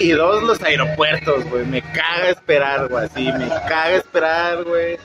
y 0.00 0.10
dos, 0.10 0.42
los 0.42 0.62
aeropuertos, 0.62 1.44
güey. 1.44 1.64
Me 1.66 1.82
caga 1.82 2.30
esperar, 2.30 2.88
güey, 2.88 3.04
así, 3.04 3.32
me 3.32 3.48
caga 3.48 3.92
esperar, 3.96 4.64
güey 4.64 4.98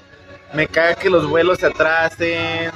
me 0.53 0.67
caga 0.67 0.95
que 0.95 1.09
los 1.09 1.27
vuelos 1.27 1.59
se 1.59 1.67
atrasen, 1.67 2.71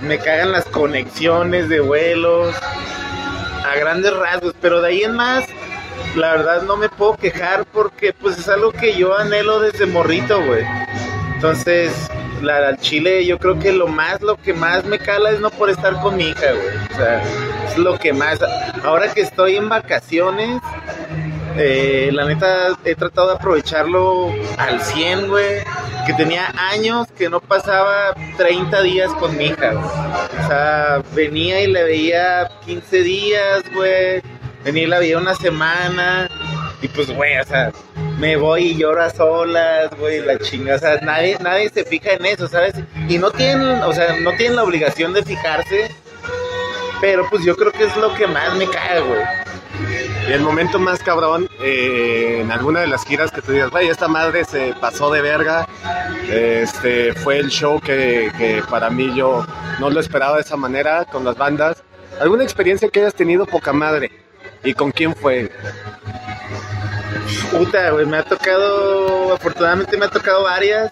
me 0.00 0.18
cagan 0.18 0.52
las 0.52 0.64
conexiones 0.66 1.68
de 1.68 1.80
vuelos, 1.80 2.54
a 3.64 3.76
grandes 3.76 4.14
rasgos, 4.16 4.54
pero 4.60 4.80
de 4.80 4.88
ahí 4.88 5.02
en 5.02 5.14
más, 5.14 5.44
la 6.16 6.32
verdad 6.32 6.62
no 6.62 6.76
me 6.76 6.88
puedo 6.88 7.16
quejar 7.16 7.64
porque 7.66 8.12
pues 8.12 8.38
es 8.38 8.48
algo 8.48 8.72
que 8.72 8.94
yo 8.94 9.16
anhelo 9.16 9.60
desde 9.60 9.86
morrito, 9.86 10.42
güey. 10.44 10.64
Entonces, 11.34 11.92
la 12.42 12.68
al 12.68 12.78
chile 12.78 13.24
yo 13.24 13.38
creo 13.38 13.58
que 13.58 13.72
lo 13.72 13.86
más, 13.86 14.20
lo 14.20 14.36
que 14.36 14.52
más 14.52 14.84
me 14.84 14.98
cala 14.98 15.30
es 15.30 15.40
no 15.40 15.50
por 15.50 15.70
estar 15.70 16.00
con 16.00 16.16
mi 16.16 16.24
hija, 16.24 16.52
güey. 16.52 16.76
O 16.92 16.96
sea, 16.96 17.22
es 17.66 17.78
lo 17.78 17.98
que 17.98 18.12
más. 18.12 18.38
Ahora 18.84 19.12
que 19.12 19.20
estoy 19.20 19.56
en 19.56 19.68
vacaciones, 19.68 20.60
eh, 21.56 22.10
la 22.12 22.24
neta 22.24 22.76
he 22.84 22.94
tratado 22.94 23.28
de 23.28 23.34
aprovecharlo 23.34 24.32
al 24.58 24.80
100, 24.80 25.28
güey. 25.28 25.62
Que 26.06 26.14
tenía 26.14 26.52
años 26.56 27.08
que 27.16 27.28
no 27.28 27.40
pasaba 27.40 28.14
30 28.36 28.82
días 28.82 29.12
con 29.14 29.36
mi 29.36 29.46
hija. 29.46 29.72
O 29.76 30.46
sea, 30.46 31.02
venía 31.14 31.60
y 31.62 31.68
la 31.68 31.82
veía 31.82 32.50
15 32.64 33.02
días, 33.02 33.62
güey. 33.74 34.22
Venía 34.64 34.82
y 34.82 34.86
la 34.86 34.98
veía 34.98 35.18
una 35.18 35.34
semana. 35.34 36.28
Y 36.82 36.88
pues, 36.88 37.10
güey, 37.14 37.38
o 37.38 37.44
sea, 37.44 37.72
me 38.18 38.36
voy 38.36 38.68
y 38.68 38.76
lloro 38.76 39.02
a 39.02 39.10
solas, 39.10 39.90
güey, 39.98 40.20
la 40.20 40.38
chinga. 40.38 40.76
O 40.76 40.78
sea, 40.78 40.96
nadie, 41.00 41.36
nadie 41.40 41.68
se 41.70 41.84
fija 41.84 42.12
en 42.12 42.26
eso, 42.26 42.48
¿sabes? 42.48 42.74
Y 43.08 43.18
no 43.18 43.30
tienen, 43.30 43.82
o 43.82 43.92
sea, 43.92 44.16
no 44.20 44.32
tienen 44.32 44.56
la 44.56 44.64
obligación 44.64 45.12
de 45.12 45.22
fijarse. 45.22 45.90
Pero 47.00 47.26
pues 47.30 47.44
yo 47.44 47.56
creo 47.56 47.72
que 47.72 47.84
es 47.84 47.96
lo 47.96 48.14
que 48.14 48.26
más 48.26 48.54
me 48.56 48.68
cae, 48.68 49.00
güey. 49.00 49.22
Y 50.28 50.32
el 50.32 50.42
momento 50.42 50.78
más 50.78 51.02
cabrón, 51.02 51.48
eh, 51.60 52.40
en 52.42 52.52
alguna 52.52 52.80
de 52.80 52.86
las 52.86 53.04
giras 53.04 53.30
que 53.30 53.40
tú 53.40 53.52
digas, 53.52 53.70
vaya, 53.70 53.90
esta 53.90 54.06
madre 54.06 54.44
se 54.44 54.74
pasó 54.78 55.10
de 55.10 55.22
verga, 55.22 55.66
este, 56.30 57.14
fue 57.14 57.38
el 57.38 57.48
show 57.48 57.80
que, 57.80 58.30
que 58.36 58.62
para 58.68 58.90
mí 58.90 59.12
yo 59.16 59.44
no 59.80 59.90
lo 59.90 59.98
esperaba 59.98 60.36
de 60.36 60.42
esa 60.42 60.56
manera 60.56 61.06
con 61.06 61.24
las 61.24 61.36
bandas. 61.36 61.82
¿Alguna 62.20 62.44
experiencia 62.44 62.88
que 62.90 63.00
hayas 63.00 63.14
tenido 63.14 63.46
poca 63.46 63.72
madre? 63.72 64.10
¿Y 64.62 64.74
con 64.74 64.90
quién 64.90 65.14
fue? 65.14 65.50
Puta, 67.50 67.90
güey, 67.90 68.06
me 68.06 68.18
ha 68.18 68.22
tocado, 68.22 69.32
afortunadamente 69.34 69.96
me 69.96 70.06
ha 70.06 70.10
tocado 70.10 70.44
varias. 70.44 70.90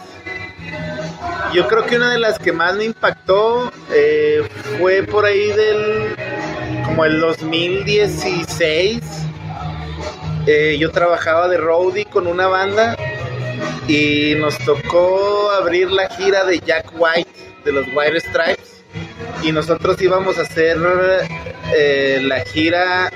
Yo 1.52 1.66
creo 1.66 1.84
que 1.86 1.96
una 1.96 2.12
de 2.12 2.18
las 2.18 2.38
que 2.38 2.52
más 2.52 2.74
me 2.74 2.84
impactó 2.84 3.70
eh, 3.92 4.46
fue 4.78 5.02
por 5.02 5.24
ahí 5.24 5.48
del, 5.52 6.16
como 6.84 7.04
el 7.04 7.20
2016. 7.20 9.00
Eh, 10.46 10.78
yo 10.78 10.90
trabajaba 10.90 11.48
de 11.48 11.58
roadie 11.58 12.06
con 12.06 12.26
una 12.26 12.46
banda 12.46 12.96
y 13.86 14.34
nos 14.36 14.56
tocó 14.58 15.50
abrir 15.50 15.90
la 15.90 16.08
gira 16.08 16.44
de 16.44 16.58
Jack 16.60 16.92
White 16.98 17.30
de 17.64 17.72
los 17.72 17.86
White 17.94 18.20
Stripes 18.20 18.82
y 19.42 19.52
nosotros 19.52 20.00
íbamos 20.00 20.38
a 20.38 20.42
hacer 20.42 20.78
eh, 21.74 22.20
la 22.22 22.40
gira 22.40 23.10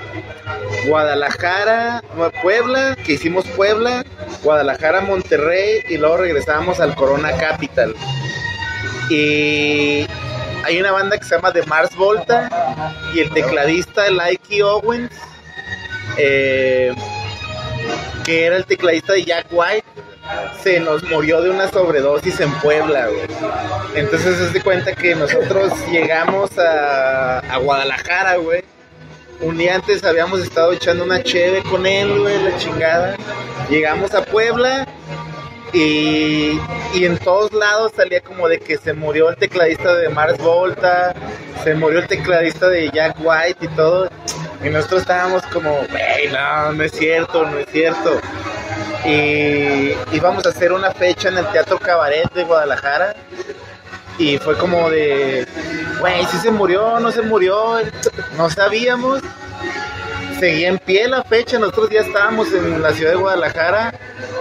Guadalajara, 0.87 2.03
Puebla, 2.41 2.95
que 3.05 3.13
hicimos 3.13 3.45
Puebla, 3.47 4.03
Guadalajara, 4.43 5.01
Monterrey 5.01 5.83
y 5.89 5.97
luego 5.97 6.17
regresábamos 6.17 6.79
al 6.79 6.95
Corona 6.95 7.31
Capital. 7.37 7.95
Y 9.09 10.07
hay 10.63 10.79
una 10.79 10.91
banda 10.91 11.17
que 11.17 11.25
se 11.25 11.35
llama 11.35 11.51
The 11.51 11.63
Mars 11.63 11.95
Volta 11.95 12.49
y 13.13 13.19
el 13.19 13.29
tecladista 13.31 14.09
Likey 14.09 14.61
Owens, 14.61 15.11
eh, 16.17 16.93
que 18.25 18.45
era 18.45 18.55
el 18.55 18.65
tecladista 18.65 19.13
de 19.13 19.25
Jack 19.25 19.47
White, 19.51 19.85
se 20.61 20.79
nos 20.79 21.03
murió 21.03 21.41
de 21.41 21.49
una 21.49 21.69
sobredosis 21.69 22.39
en 22.39 22.51
Puebla, 22.59 23.07
güey. 23.07 23.27
Entonces 23.95 24.37
se 24.37 24.49
de 24.51 24.61
cuenta 24.61 24.93
que 24.93 25.15
nosotros 25.15 25.73
llegamos 25.91 26.57
a, 26.57 27.39
a 27.39 27.57
Guadalajara, 27.57 28.37
güey. 28.37 28.63
Un 29.41 29.57
día 29.57 29.75
antes 29.75 30.03
habíamos 30.03 30.41
estado 30.41 30.71
echando 30.71 31.03
una 31.03 31.21
cheve 31.21 31.63
con 31.63 31.85
él, 31.85 32.19
güey, 32.19 32.41
la 32.43 32.57
chingada. 32.57 33.15
Llegamos 33.69 34.13
a 34.13 34.23
Puebla 34.23 34.87
y, 35.73 36.59
y 36.93 37.05
en 37.05 37.17
todos 37.17 37.51
lados 37.51 37.91
salía 37.95 38.21
como 38.21 38.47
de 38.47 38.59
que 38.59 38.77
se 38.77 38.93
murió 38.93 39.29
el 39.29 39.35
tecladista 39.35 39.95
de 39.95 40.09
Mars 40.09 40.37
Volta, 40.37 41.13
se 41.63 41.75
murió 41.75 41.99
el 41.99 42.07
tecladista 42.07 42.69
de 42.69 42.89
Jack 42.91 43.17
White 43.19 43.65
y 43.65 43.67
todo. 43.69 44.09
Y 44.63 44.69
nosotros 44.69 45.01
estábamos 45.01 45.43
como, 45.47 45.71
güey, 45.71 46.29
no, 46.31 46.73
no 46.73 46.83
es 46.83 46.91
cierto, 46.93 47.45
no 47.45 47.59
es 47.59 47.67
cierto. 47.69 48.21
Y 49.05 49.93
íbamos 50.15 50.45
a 50.45 50.49
hacer 50.49 50.71
una 50.71 50.91
fecha 50.91 51.27
en 51.27 51.37
el 51.37 51.45
Teatro 51.47 51.77
Cabaret 51.79 52.31
de 52.33 52.43
Guadalajara. 52.45 53.15
Y 54.17 54.37
fue 54.37 54.57
como 54.57 54.89
de, 54.89 55.47
güey, 55.99 56.25
si 56.25 56.37
se 56.37 56.51
murió, 56.51 56.99
no 56.99 57.11
se 57.11 57.21
murió, 57.21 57.79
no 58.37 58.49
sabíamos. 58.49 59.21
Seguía 60.39 60.69
en 60.69 60.77
pie 60.77 61.07
la 61.07 61.23
fecha, 61.23 61.57
nosotros 61.57 61.89
ya 61.89 62.01
estábamos 62.01 62.51
en 62.53 62.81
la 62.81 62.91
ciudad 62.91 63.11
de 63.11 63.17
Guadalajara 63.17 63.93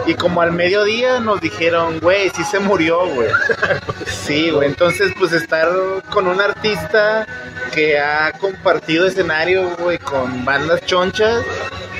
y 0.07 0.14
como 0.14 0.43
al 0.43 0.52
mediodía 0.52 1.21
nos 1.21 1.41
dijeron, 1.41 2.00
güey, 2.00 2.31
sí 2.31 2.43
se 2.45 2.59
murió, 2.59 3.07
güey. 3.07 3.29
sí, 4.07 4.50
güey, 4.50 4.69
entonces 4.69 5.12
pues 5.19 5.33
estar 5.33 5.69
con 6.11 6.26
un 6.26 6.41
artista 6.41 7.26
que 7.73 7.99
ha 7.99 8.33
compartido 8.33 9.07
escenario, 9.07 9.76
güey, 9.76 9.99
con 9.99 10.45
bandas 10.45 10.85
chonchas, 10.87 11.45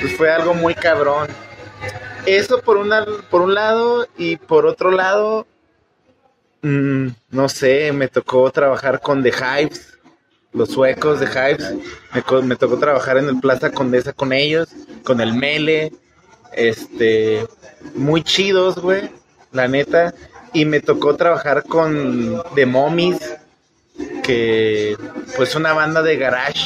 pues 0.01 0.15
fue 0.17 0.31
algo 0.31 0.53
muy 0.53 0.75
cabrón. 0.75 1.27
Eso 2.25 2.61
por, 2.61 2.77
una, 2.77 3.05
por 3.29 3.41
un 3.41 3.53
lado 3.53 4.07
y 4.17 4.37
por 4.37 4.65
otro 4.65 4.91
lado, 4.91 5.45
mmm, 6.63 7.09
no 7.29 7.49
sé, 7.49 7.91
me 7.91 8.07
tocó 8.07 8.49
trabajar 8.51 9.01
con 9.01 9.21
The 9.21 9.31
Hives, 9.31 9.99
los 10.53 10.69
suecos 10.69 11.19
de 11.19 11.27
Hives. 11.27 11.73
Me, 12.13 12.41
me, 12.41 12.55
tocó 12.55 12.79
trabajar 12.79 13.17
en 13.17 13.29
el 13.29 13.39
Plaza 13.39 13.71
Condesa 13.71 14.13
con 14.13 14.33
ellos, 14.33 14.69
con 15.03 15.21
el 15.21 15.33
Mele, 15.33 15.91
este, 16.53 17.45
muy 17.95 18.23
chidos, 18.23 18.79
güey, 18.79 19.11
la 19.51 19.67
neta. 19.67 20.13
Y 20.53 20.65
me 20.65 20.79
tocó 20.79 21.15
trabajar 21.15 21.63
con 21.63 22.41
The 22.55 22.65
Mommies, 22.65 23.35
que 24.23 24.95
pues 25.35 25.55
una 25.55 25.73
banda 25.73 26.01
de 26.01 26.15
garage 26.17 26.63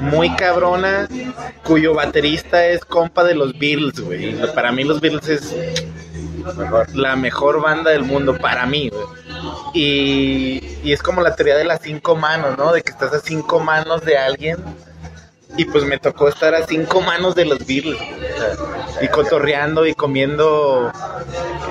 muy 0.00 0.34
cabrona, 0.36 1.08
cuyo 1.62 1.94
baterista 1.94 2.66
es 2.66 2.84
compa 2.84 3.24
de 3.24 3.34
los 3.34 3.58
Beatles, 3.58 4.00
güey. 4.00 4.34
Para 4.54 4.72
mí 4.72 4.84
los 4.84 5.00
Beatles 5.00 5.28
es 5.28 5.54
la 6.94 7.16
mejor 7.16 7.60
banda 7.60 7.90
del 7.90 8.04
mundo, 8.04 8.36
para 8.38 8.66
mí, 8.66 8.90
güey. 8.90 9.04
Y, 9.74 10.78
y, 10.82 10.92
es 10.92 11.02
como 11.02 11.20
la 11.20 11.36
teoría 11.36 11.56
de 11.56 11.64
las 11.64 11.80
cinco 11.82 12.16
manos, 12.16 12.56
¿no? 12.56 12.72
De 12.72 12.82
que 12.82 12.90
estás 12.90 13.12
a 13.12 13.20
cinco 13.20 13.60
manos 13.60 14.04
de 14.04 14.16
alguien. 14.16 14.56
Y 15.56 15.64
pues 15.64 15.84
me 15.84 15.98
tocó 15.98 16.28
estar 16.28 16.54
a 16.54 16.66
cinco 16.66 17.00
manos 17.00 17.34
de 17.34 17.44
los 17.44 17.66
Beatles. 17.66 17.98
y 19.00 19.08
cotorreando 19.08 19.86
y 19.86 19.94
comiendo 19.94 20.92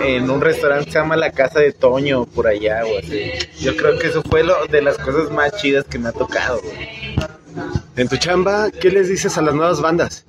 en 0.02 0.30
un 0.30 0.42
restaurante 0.42 0.86
que 0.86 0.92
se 0.92 1.00
llama 1.00 1.16
La 1.16 1.32
Casa 1.32 1.60
de 1.60 1.72
Toño, 1.72 2.26
por 2.26 2.48
allá, 2.48 2.84
o 2.86 3.00
así. 3.00 3.32
Yo 3.60 3.76
creo 3.76 3.98
que 4.00 4.08
eso 4.08 4.24
fue 4.24 4.44
lo 4.44 4.66
de 4.68 4.82
las 4.82 4.98
cosas 4.98 5.32
más 5.32 5.56
chidas 5.58 5.86
que 5.86 6.00
me 6.00 6.10
ha 6.10 6.12
tocado, 6.12 6.60
güey. 6.62 7.16
En 7.96 8.08
tu 8.08 8.18
chamba, 8.18 8.70
¿qué 8.70 8.92
les 8.92 9.10
dices 9.10 9.38
a 9.38 9.42
las 9.42 9.56
nuevas 9.56 9.82
bandas 9.82 10.26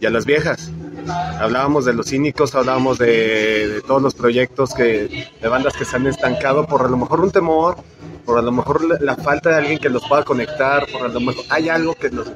y 0.00 0.06
a 0.06 0.10
las 0.10 0.24
viejas? 0.24 0.70
Hablábamos 1.08 1.84
de 1.84 1.92
los 1.94 2.06
cínicos, 2.06 2.54
hablábamos 2.54 2.98
de, 2.98 3.82
todos 3.86 4.02
los 4.02 4.14
proyectos 4.14 4.74
que, 4.74 5.28
de 5.40 5.48
bandas 5.48 5.76
que 5.76 5.84
se 5.84 5.96
han 5.96 6.06
estancado 6.06 6.66
por 6.66 6.84
a 6.84 6.88
lo 6.88 6.96
mejor 6.96 7.20
un 7.20 7.30
temor, 7.30 7.76
por 8.24 8.38
a 8.38 8.42
lo 8.42 8.52
mejor 8.52 8.84
la, 8.84 8.98
la 9.00 9.16
falta 9.16 9.50
de 9.50 9.56
alguien 9.56 9.78
que 9.78 9.88
los 9.88 10.06
pueda 10.06 10.24
conectar, 10.24 10.86
por 10.90 11.02
a 11.02 11.08
lo 11.08 11.20
mejor 11.20 11.44
hay 11.48 11.68
algo 11.68 11.94
que 11.94 12.10
los... 12.10 12.28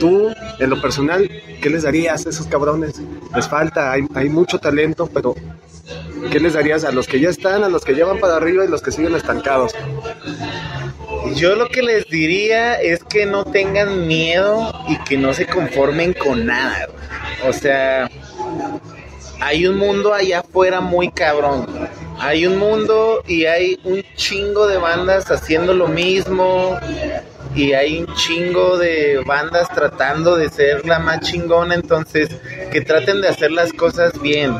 Tú, 0.00 0.30
en 0.58 0.70
lo 0.70 0.80
personal, 0.80 1.28
¿qué 1.62 1.70
les 1.70 1.84
darías 1.84 2.26
a 2.26 2.30
esos 2.30 2.46
cabrones? 2.46 3.00
Les 3.34 3.48
falta, 3.48 3.92
hay, 3.92 4.06
hay 4.14 4.28
mucho 4.28 4.58
talento, 4.58 5.08
pero 5.12 5.34
¿qué 6.30 6.40
les 6.40 6.54
darías 6.54 6.84
a 6.84 6.92
los 6.92 7.06
que 7.06 7.20
ya 7.20 7.30
están, 7.30 7.64
a 7.64 7.68
los 7.68 7.84
que 7.84 7.94
ya 7.94 8.04
van 8.04 8.18
para 8.18 8.36
arriba 8.36 8.64
y 8.64 8.68
los 8.68 8.82
que 8.82 8.90
siguen 8.92 9.14
estancados? 9.14 9.74
Yo 11.34 11.54
lo 11.56 11.68
que 11.68 11.82
les 11.82 12.08
diría 12.08 12.74
es 12.74 13.02
que 13.04 13.26
no 13.26 13.44
tengan 13.44 14.06
miedo 14.06 14.72
y 14.88 14.96
que 15.04 15.16
no 15.16 15.32
se 15.32 15.46
conformen 15.46 16.12
con 16.14 16.46
nada. 16.46 16.88
O 17.46 17.52
sea, 17.52 18.08
hay 19.40 19.66
un 19.66 19.76
mundo 19.76 20.14
allá 20.14 20.40
afuera 20.40 20.80
muy 20.80 21.10
cabrón. 21.10 21.66
Hay 22.18 22.46
un 22.46 22.58
mundo 22.58 23.22
y 23.26 23.44
hay 23.44 23.78
un 23.84 24.02
chingo 24.16 24.66
de 24.66 24.78
bandas 24.78 25.30
haciendo 25.30 25.74
lo 25.74 25.88
mismo. 25.88 26.78
Y 27.54 27.72
hay 27.72 27.98
un 27.98 28.14
chingo 28.14 28.76
de 28.78 29.22
bandas 29.24 29.68
tratando 29.68 30.36
de 30.36 30.48
ser 30.48 30.86
la 30.86 30.98
más 30.98 31.20
chingona. 31.20 31.74
Entonces, 31.74 32.28
que 32.72 32.80
traten 32.80 33.20
de 33.20 33.28
hacer 33.28 33.52
las 33.52 33.72
cosas 33.72 34.20
bien. 34.20 34.58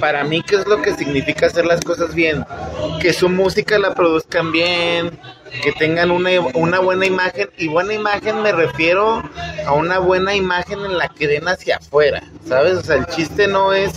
Para 0.00 0.24
mí, 0.24 0.42
¿qué 0.42 0.56
es 0.56 0.66
lo 0.66 0.82
que 0.82 0.94
significa 0.94 1.46
hacer 1.46 1.66
las 1.66 1.80
cosas 1.80 2.14
bien? 2.14 2.44
Que 3.00 3.12
su 3.12 3.28
música 3.28 3.78
la 3.78 3.94
produzcan 3.94 4.52
bien, 4.52 5.18
que 5.62 5.72
tengan 5.72 6.10
una, 6.10 6.30
una, 6.54 6.80
buena 6.80 7.06
imagen. 7.06 7.48
Y 7.58 7.68
buena 7.68 7.94
imagen 7.94 8.42
me 8.42 8.52
refiero 8.52 9.22
a 9.66 9.72
una 9.72 9.98
buena 9.98 10.34
imagen 10.34 10.80
en 10.84 10.98
la 10.98 11.08
que 11.08 11.28
den 11.28 11.48
hacia 11.48 11.76
afuera, 11.76 12.22
¿sabes? 12.46 12.78
O 12.78 12.82
sea, 12.82 12.96
el 12.96 13.06
chiste 13.06 13.46
no 13.46 13.72
es 13.72 13.92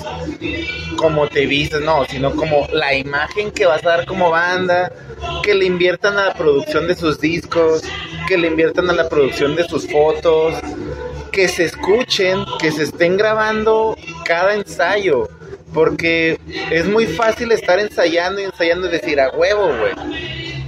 como 0.98 1.28
te 1.28 1.46
vistes, 1.46 1.82
no, 1.82 2.06
sino 2.06 2.36
como 2.36 2.68
la 2.72 2.94
imagen 2.94 3.52
que 3.52 3.66
vas 3.66 3.84
a 3.86 3.90
dar 3.90 4.06
como 4.06 4.30
banda, 4.30 4.92
que 5.44 5.54
le 5.54 5.66
inviertan 5.66 6.18
a 6.18 6.28
la 6.28 6.34
producción 6.34 6.88
de 6.88 6.96
sus 6.96 7.20
discos, 7.20 7.84
que 8.28 8.38
le 8.38 8.48
inviertan 8.48 8.90
a 8.90 8.94
la 8.94 9.10
producción 9.10 9.56
de 9.56 9.66
sus 9.66 9.90
fotos, 9.90 10.56
que 11.32 11.48
se 11.48 11.66
escuchen, 11.66 12.46
que 12.60 12.72
se 12.72 12.84
estén 12.84 13.18
grabando 13.18 13.98
cada 14.24 14.56
ensayo. 14.56 15.30
Porque 15.76 16.40
es 16.72 16.88
muy 16.88 17.06
fácil 17.06 17.52
estar 17.52 17.80
ensayando 17.80 18.40
y 18.40 18.46
ensayando 18.46 18.88
y 18.88 18.92
decir 18.92 19.20
a 19.20 19.30
huevo, 19.30 19.68
güey. 19.68 19.94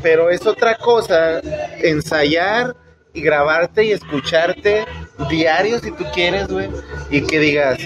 Pero 0.03 0.29
es 0.29 0.45
otra 0.45 0.75
cosa 0.75 1.41
ensayar 1.81 2.75
y 3.13 3.21
grabarte 3.21 3.85
y 3.85 3.93
escucharte 3.93 4.85
diario 5.29 5.79
si 5.79 5.91
tú 5.91 6.03
quieres, 6.13 6.49
güey. 6.49 6.69
Y 7.09 7.21
que 7.21 7.39
digas, 7.39 7.79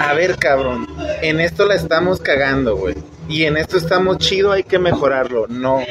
a 0.00 0.12
ver, 0.12 0.36
cabrón, 0.36 0.88
en 1.22 1.40
esto 1.40 1.66
la 1.66 1.76
estamos 1.76 2.20
cagando, 2.20 2.76
güey. 2.76 2.96
Y 3.28 3.44
en 3.44 3.56
esto 3.56 3.78
estamos 3.78 4.18
chido, 4.18 4.50
hay 4.50 4.64
que 4.64 4.78
mejorarlo. 4.78 5.46
No. 5.48 5.82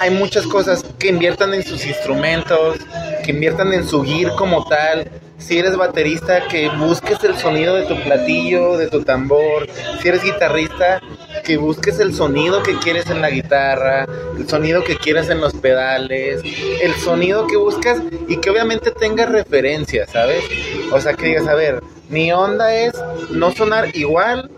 Hay 0.00 0.10
muchas 0.10 0.46
cosas 0.46 0.84
que 0.98 1.08
inviertan 1.08 1.54
en 1.54 1.64
sus 1.64 1.86
instrumentos, 1.86 2.78
que 3.24 3.32
inviertan 3.32 3.72
en 3.72 3.86
su 3.88 4.04
gear 4.04 4.32
como 4.36 4.68
tal. 4.68 5.10
Si 5.38 5.58
eres 5.58 5.76
baterista, 5.76 6.46
que 6.48 6.68
busques 6.68 7.22
el 7.24 7.36
sonido 7.36 7.74
de 7.76 7.84
tu 7.84 8.00
platillo, 8.02 8.76
de 8.76 8.88
tu 8.88 9.02
tambor. 9.02 9.68
Si 10.02 10.08
eres 10.08 10.22
guitarrista, 10.22 11.00
que 11.44 11.56
busques 11.56 12.00
el 12.00 12.14
sonido 12.14 12.62
que 12.62 12.76
quieres 12.78 13.08
en 13.08 13.22
la 13.22 13.30
guitarra, 13.30 14.06
el 14.36 14.48
sonido 14.48 14.84
que 14.84 14.96
quieres 14.96 15.30
en 15.30 15.40
los 15.40 15.54
pedales, 15.54 16.42
el 16.82 16.94
sonido 16.94 17.46
que 17.46 17.56
buscas 17.56 18.02
y 18.28 18.36
que 18.36 18.50
obviamente 18.50 18.90
tenga 18.90 19.26
referencia, 19.26 20.06
¿sabes? 20.06 20.44
O 20.92 21.00
sea, 21.00 21.14
que 21.14 21.26
digas, 21.26 21.46
a 21.46 21.54
ver, 21.54 21.82
mi 22.08 22.32
onda 22.32 22.74
es 22.74 22.92
no 23.30 23.50
sonar 23.52 23.96
igual, 23.96 24.50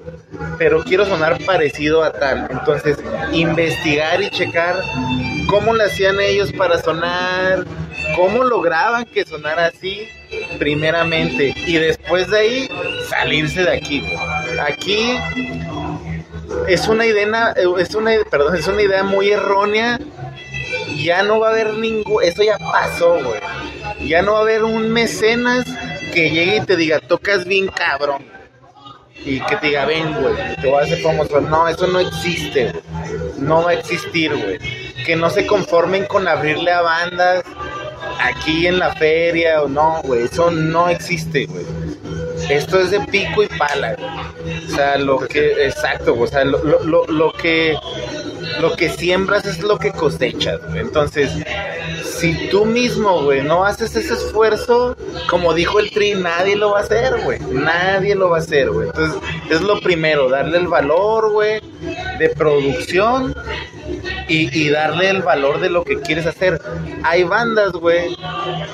pero 0.59 0.83
quiero 0.83 1.05
sonar 1.05 1.39
parecido 1.45 2.03
a 2.03 2.13
tal. 2.13 2.49
Entonces, 2.51 2.99
investigar 3.33 4.23
y 4.23 4.31
checar 4.31 4.83
cómo 5.49 5.75
lo 5.75 5.85
hacían 5.85 6.21
ellos 6.21 6.53
para 6.53 6.81
sonar, 6.81 7.67
cómo 8.17 8.45
lograban 8.45 9.05
que 9.05 9.25
sonara 9.25 9.67
así, 9.67 10.09
primeramente, 10.59 11.55
y 11.67 11.75
después 11.75 12.31
de 12.31 12.39
ahí 12.39 12.69
salirse 13.09 13.63
de 13.63 13.77
aquí. 13.77 14.05
Aquí 14.61 15.19
es 16.69 16.89
una 16.89 17.07
idea, 17.07 17.55
es 17.79 17.95
una, 17.95 18.13
perdón, 18.31 18.57
es 18.57 18.67
una 18.67 18.83
idea 18.83 19.03
muy 19.03 19.31
errónea. 19.31 19.99
Ya 21.03 21.23
no 21.23 21.41
va 21.41 21.49
a 21.49 21.51
haber 21.53 21.75
ningún, 21.75 22.23
eso 22.23 22.43
ya 22.43 22.59
pasó, 22.59 23.15
güey. 23.23 23.41
Ya 24.07 24.23
no 24.23 24.33
va 24.33 24.39
a 24.39 24.43
haber 24.43 24.65
un 24.65 24.91
mecenas 24.93 25.65
que 26.13 26.31
llegue 26.31 26.57
y 26.57 26.67
te 26.67 26.77
diga, 26.77 27.01
tocas 27.01 27.45
bien 27.45 27.69
cabrón. 27.69 28.25
Y 29.25 29.41
que 29.41 29.57
te 29.57 29.69
diga, 29.69 29.85
ven, 29.85 30.15
güey, 30.21 30.35
te 30.61 30.69
voy 30.69 30.81
a 30.81 30.85
hacer 30.85 30.99
famoso. 31.01 31.41
No, 31.41 31.69
eso 31.69 31.87
no 31.87 32.01
existe, 32.01 32.73
güey. 32.73 32.83
No 33.39 33.63
va 33.63 33.71
a 33.71 33.75
existir, 33.75 34.35
güey. 34.35 34.59
Que 35.05 35.17
no 35.17 35.31
se 35.31 35.47
conformen 35.47 36.07
con 36.07 36.27
abrirle 36.27 36.73
a 36.73 36.83
bandas 36.83 37.45
aquí 38.21 38.67
en 38.67 38.79
la 38.79 38.95
feria 38.95 39.63
o 39.63 39.69
no, 39.69 40.01
güey. 40.03 40.25
Eso 40.25 40.51
no 40.51 40.89
existe, 40.89 41.47
güey. 41.47 41.65
Esto 42.49 42.81
es 42.81 42.91
de 42.91 43.01
pico 43.01 43.43
y 43.43 43.47
pala, 43.47 43.95
güey. 43.95 44.67
O 44.67 44.75
sea, 44.75 44.99
lo 44.99 45.19
que, 45.21 45.67
exacto, 45.67 46.17
o 46.19 46.27
sea, 46.27 46.45
lo, 46.45 46.63
lo, 46.85 47.07
lo 47.07 47.33
que, 47.33 47.77
lo 48.61 48.75
que 48.77 48.89
siembras 48.89 49.45
es 49.45 49.61
lo 49.61 49.79
que 49.79 49.93
cosechas, 49.93 50.61
güey. 50.69 50.81
Entonces, 50.81 51.31
si 52.05 52.49
tú 52.49 52.65
mismo, 52.65 53.23
güey, 53.23 53.43
no 53.43 53.65
haces 53.65 53.95
ese 53.95 54.15
esfuerzo, 54.15 54.97
como 55.29 55.55
dijo 55.55 55.79
el 55.79 55.91
Tri, 55.91 56.15
nadie 56.15 56.57
lo 56.57 56.71
va 56.71 56.81
a 56.81 56.83
hacer, 56.83 57.21
güey. 57.23 57.39
Nadie 57.51 58.15
lo 58.15 58.31
va 58.31 58.39
a 58.39 58.41
hacer, 58.41 58.71
güey. 58.71 58.89
Entonces, 58.89 59.21
es 59.51 59.61
lo 59.61 59.81
primero, 59.81 60.29
darle 60.29 60.59
el 60.59 60.69
valor, 60.69 61.31
güey, 61.31 61.61
de 62.19 62.29
producción 62.31 63.35
y, 64.31 64.49
y, 64.57 64.71
darle 64.71 65.11
el 65.11 65.23
valor 65.23 65.61
de 65.61 65.69
lo 65.69 65.85
que 65.85 66.01
quieres 66.01 66.25
hacer. 66.25 66.61
Hay 67.03 67.25
bandas, 67.25 67.73
güey, 67.73 68.17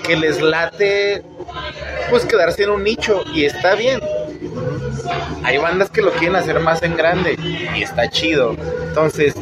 que 0.05 0.17
les 0.17 0.41
late, 0.43 1.23
pues, 2.11 2.27
quedarse 2.27 2.65
en 2.65 2.71
un 2.71 2.85
nicho 2.85 3.25
y 3.35 3.45
está 3.47 3.75
bien. 3.75 4.01
Hay 5.43 5.57
bandas 5.57 5.91
que 5.91 6.03
lo 6.03 6.13
quieren 6.13 6.37
hacer 6.37 6.61
más 6.61 6.83
en 6.83 6.95
grande 6.95 7.39
y 7.75 7.83
está 7.83 8.11
chido. 8.11 8.55
Entonces, 8.89 9.35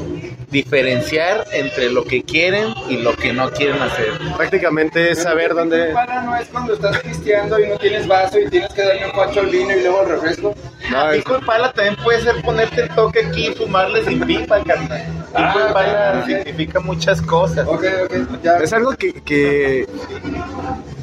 diferenciar 0.55 1.45
entre 1.53 1.91
lo 1.91 2.05
que 2.05 2.23
quieren 2.23 2.73
y 2.89 2.99
lo 2.99 3.17
que 3.17 3.33
no 3.33 3.51
quieren 3.51 3.83
hacer. 3.83 4.13
Prácticamente 4.37 5.11
es 5.11 5.23
saber 5.23 5.53
dónde. 5.53 5.93
Para 5.93 6.23
no 6.23 6.37
es 6.37 6.47
cuando 6.47 6.75
estás 6.75 6.99
pisteando 6.99 7.59
y 7.59 7.67
no 7.67 7.77
tienes 7.77 8.07
vaso 8.07 8.39
y 8.39 8.49
tienes 8.49 8.73
que 8.73 8.83
darle 8.83 9.07
un 9.07 9.13
cuacho 9.13 9.41
al 9.41 9.47
vino 9.47 9.73
y 9.73 9.81
luego 9.81 10.03
el 10.03 10.09
refresco. 10.11 10.55
No, 10.91 11.41
pala 11.45 11.73
también 11.73 11.97
puede 11.97 12.21
ser 12.21 12.41
ponerte 12.43 12.83
el 12.83 12.89
toque 12.91 13.27
aquí 13.27 13.49
y 13.49 13.55
fumarle 13.55 14.05
sin 14.05 14.21
pipa, 14.25 14.63
carnal. 14.63 15.24
Ah, 15.35 16.25
significa 16.27 16.81
muchas 16.81 17.21
cosas. 17.21 17.67
Ok, 17.67 17.85
ok, 18.05 18.43
ya. 18.43 18.59
Es 18.59 18.73
algo 18.73 18.93
que, 18.93 19.13
que 19.13 19.89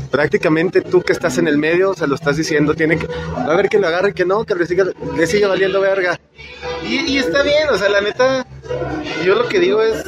prácticamente 0.10 0.82
tú 0.82 1.02
que 1.02 1.14
estás 1.14 1.38
en 1.38 1.48
el 1.48 1.58
medio 1.58 1.94
se 1.94 2.08
lo 2.08 2.16
estás 2.16 2.38
diciendo. 2.38 2.74
Tiene 2.74 2.98
que. 2.98 3.08
Va 3.08 3.54
a 3.54 3.56
ver 3.56 3.70
que 3.70 3.80
lo 3.80 3.88
agarre, 3.88 4.14
que 4.14 4.26
no, 4.26 4.44
que 4.44 4.56
le 4.56 4.66
siga, 4.66 4.86
le 5.16 5.28
siga 5.28 5.48
valiendo 5.48 5.82
verga. 5.82 6.20
Y, 6.84 7.12
y 7.12 7.18
está 7.18 7.44
bien, 7.44 7.70
o 7.70 7.78
sea, 7.78 7.90
la 7.90 8.02
neta, 8.02 8.46
yo 9.24 9.36
lo 9.36 9.48
que 9.48 9.60
digo 9.60 9.82
es, 9.82 10.04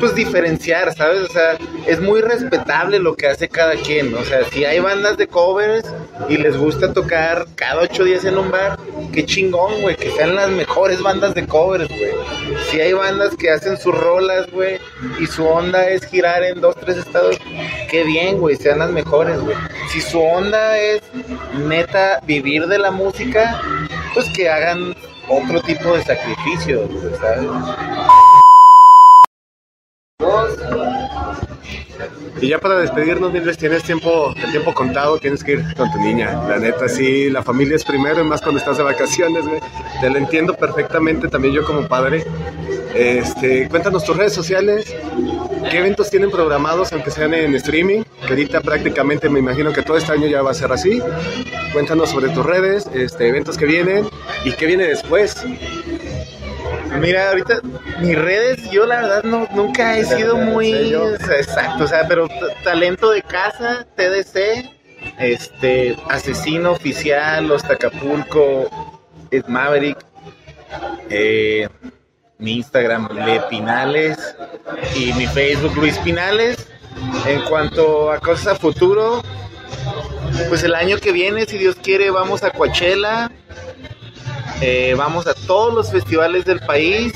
pues 0.00 0.14
diferenciar, 0.14 0.94
¿sabes? 0.94 1.22
O 1.28 1.32
sea, 1.32 1.58
es 1.86 2.00
muy 2.00 2.20
respetable 2.20 2.98
lo 2.98 3.16
que 3.16 3.26
hace 3.28 3.48
cada 3.48 3.74
quien. 3.74 4.14
O 4.14 4.24
sea, 4.24 4.44
si 4.50 4.64
hay 4.64 4.80
bandas 4.80 5.16
de 5.16 5.26
covers 5.26 5.84
y 6.28 6.36
les 6.36 6.56
gusta 6.56 6.92
tocar 6.92 7.46
cada 7.54 7.82
ocho 7.82 8.04
días 8.04 8.24
en 8.24 8.38
un 8.38 8.50
bar, 8.50 8.78
qué 9.16 9.24
chingón, 9.24 9.80
güey, 9.80 9.96
que 9.96 10.10
sean 10.10 10.34
las 10.34 10.50
mejores 10.50 11.00
bandas 11.00 11.34
de 11.34 11.46
covers, 11.46 11.88
güey. 11.88 12.12
Si 12.70 12.78
hay 12.78 12.92
bandas 12.92 13.34
que 13.34 13.50
hacen 13.50 13.78
sus 13.78 13.94
rolas, 13.94 14.46
güey, 14.50 14.78
y 15.18 15.26
su 15.26 15.42
onda 15.46 15.88
es 15.88 16.04
girar 16.04 16.44
en 16.44 16.60
dos, 16.60 16.76
tres 16.76 16.98
estados, 16.98 17.38
qué 17.90 18.04
bien, 18.04 18.38
güey, 18.38 18.56
sean 18.56 18.80
las 18.80 18.90
mejores, 18.90 19.40
güey. 19.40 19.56
Si 19.90 20.02
su 20.02 20.20
onda 20.20 20.78
es 20.78 21.00
neta 21.66 22.20
vivir 22.26 22.66
de 22.66 22.78
la 22.78 22.90
música, 22.90 23.58
pues 24.12 24.28
que 24.36 24.50
hagan 24.50 24.94
otro 25.28 25.62
tipo 25.62 25.96
de 25.96 26.04
sacrificios, 26.04 26.90
¿sabes? 27.18 27.48
Y 32.40 32.48
ya 32.48 32.58
para 32.58 32.78
despedirnos, 32.78 33.32
Mildred, 33.32 33.56
tienes 33.56 33.82
tiempo, 33.82 34.34
el 34.36 34.50
tiempo 34.50 34.74
contado, 34.74 35.18
tienes 35.18 35.42
que 35.42 35.52
ir 35.52 35.74
con 35.74 35.90
tu 35.90 35.98
niña. 35.98 36.46
La 36.48 36.58
neta, 36.58 36.88
sí, 36.88 37.30
la 37.30 37.42
familia 37.42 37.76
es 37.76 37.84
primero, 37.84 38.20
y 38.20 38.24
más 38.24 38.42
cuando 38.42 38.58
estás 38.58 38.76
de 38.76 38.82
vacaciones, 38.82 39.46
güey. 39.46 39.60
Te 40.00 40.10
lo 40.10 40.18
entiendo 40.18 40.54
perfectamente, 40.54 41.28
también 41.28 41.54
yo 41.54 41.64
como 41.64 41.88
padre. 41.88 42.24
Este, 42.94 43.68
cuéntanos 43.68 44.04
tus 44.04 44.16
redes 44.16 44.32
sociales, 44.32 44.94
qué 45.70 45.78
eventos 45.78 46.10
tienen 46.10 46.30
programados, 46.30 46.92
aunque 46.92 47.10
sean 47.10 47.34
en 47.34 47.54
streaming, 47.54 48.02
que 48.26 48.28
ahorita 48.28 48.60
prácticamente 48.60 49.28
me 49.28 49.38
imagino 49.38 49.72
que 49.72 49.82
todo 49.82 49.96
este 49.96 50.12
año 50.12 50.26
ya 50.26 50.42
va 50.42 50.50
a 50.50 50.54
ser 50.54 50.72
así. 50.72 51.02
Cuéntanos 51.72 52.10
sobre 52.10 52.28
tus 52.30 52.44
redes, 52.44 52.88
este, 52.94 53.28
eventos 53.28 53.56
que 53.56 53.66
vienen 53.66 54.06
y 54.44 54.52
qué 54.52 54.66
viene 54.66 54.84
después. 54.84 55.44
Mira, 57.00 57.30
ahorita 57.30 57.60
mis 58.00 58.16
redes, 58.16 58.70
yo 58.70 58.86
la 58.86 59.02
verdad 59.02 59.22
no, 59.24 59.48
nunca 59.54 59.98
he 59.98 60.04
sido 60.04 60.36
muy 60.36 60.94
exacto, 61.38 61.84
o 61.84 61.86
sea, 61.86 62.06
pero 62.08 62.28
talento 62.64 63.10
de 63.10 63.22
casa, 63.22 63.86
TDC, 63.96 64.70
este, 65.18 65.96
asesino 66.08 66.72
oficial, 66.72 67.46
Los 67.46 67.62
Tacapulco, 67.62 68.70
Ed 69.30 69.44
Maverick, 69.46 69.98
eh, 71.10 71.68
mi 72.38 72.56
Instagram 72.56 73.08
Le 73.24 73.40
Pinales 73.42 74.18
y 74.94 75.12
mi 75.14 75.26
Facebook 75.26 75.76
Luis 75.76 75.98
Pinales. 75.98 76.68
En 77.26 77.42
cuanto 77.42 78.10
a 78.10 78.18
cosas 78.20 78.46
a 78.46 78.54
futuro, 78.54 79.22
pues 80.48 80.62
el 80.62 80.74
año 80.74 80.98
que 80.98 81.12
viene, 81.12 81.44
si 81.44 81.58
Dios 81.58 81.76
quiere, 81.76 82.10
vamos 82.10 82.42
a 82.42 82.50
Coachella. 82.50 83.30
Eh, 84.60 84.94
vamos 84.96 85.26
a 85.26 85.34
todos 85.34 85.72
los 85.74 85.90
festivales 85.90 86.44
del 86.44 86.60
país. 86.60 87.12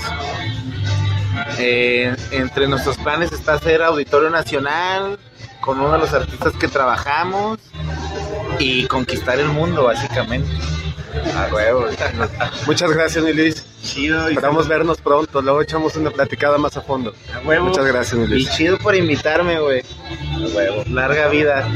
Eh, 1.59 2.15
entre 2.33 2.69
nuestros 2.69 2.97
planes 2.99 3.33
está 3.33 3.55
hacer 3.55 3.83
Auditorio 3.83 4.31
Nacional 4.31 5.19
con 5.61 5.79
uno 5.81 5.93
de 5.93 5.99
los 5.99 6.13
artistas 6.13 6.53
que 6.55 6.69
trabajamos 6.69 7.59
y 8.59 8.87
conquistar 8.87 9.39
el 9.39 9.49
mundo, 9.49 9.85
básicamente. 9.85 10.51
A 11.37 11.53
huevo. 11.53 11.87
Muchas 12.67 12.91
gracias, 12.93 13.25
mi 13.25 13.33
Luis. 13.33 13.65
Chido. 13.83 14.29
y- 14.31 14.35
Esperamos 14.35 14.69
vernos 14.69 14.99
pronto. 15.01 15.43
Luego 15.43 15.61
echamos 15.63 15.97
una 15.97 16.11
platicada 16.11 16.57
más 16.59 16.77
a 16.77 16.83
fondo. 16.83 17.15
a 17.35 17.47
huevo. 17.47 17.67
Muchas 17.67 17.85
gracias, 17.87 18.15
mi 18.19 18.25
Y 18.25 18.29
Luis. 18.29 18.51
chido 18.53 18.79
por 18.79 18.95
invitarme, 18.95 19.59
güey. 19.59 19.83
A 20.35 20.57
huevo. 20.57 20.85
Larga 20.89 21.29
vida. 21.29 21.67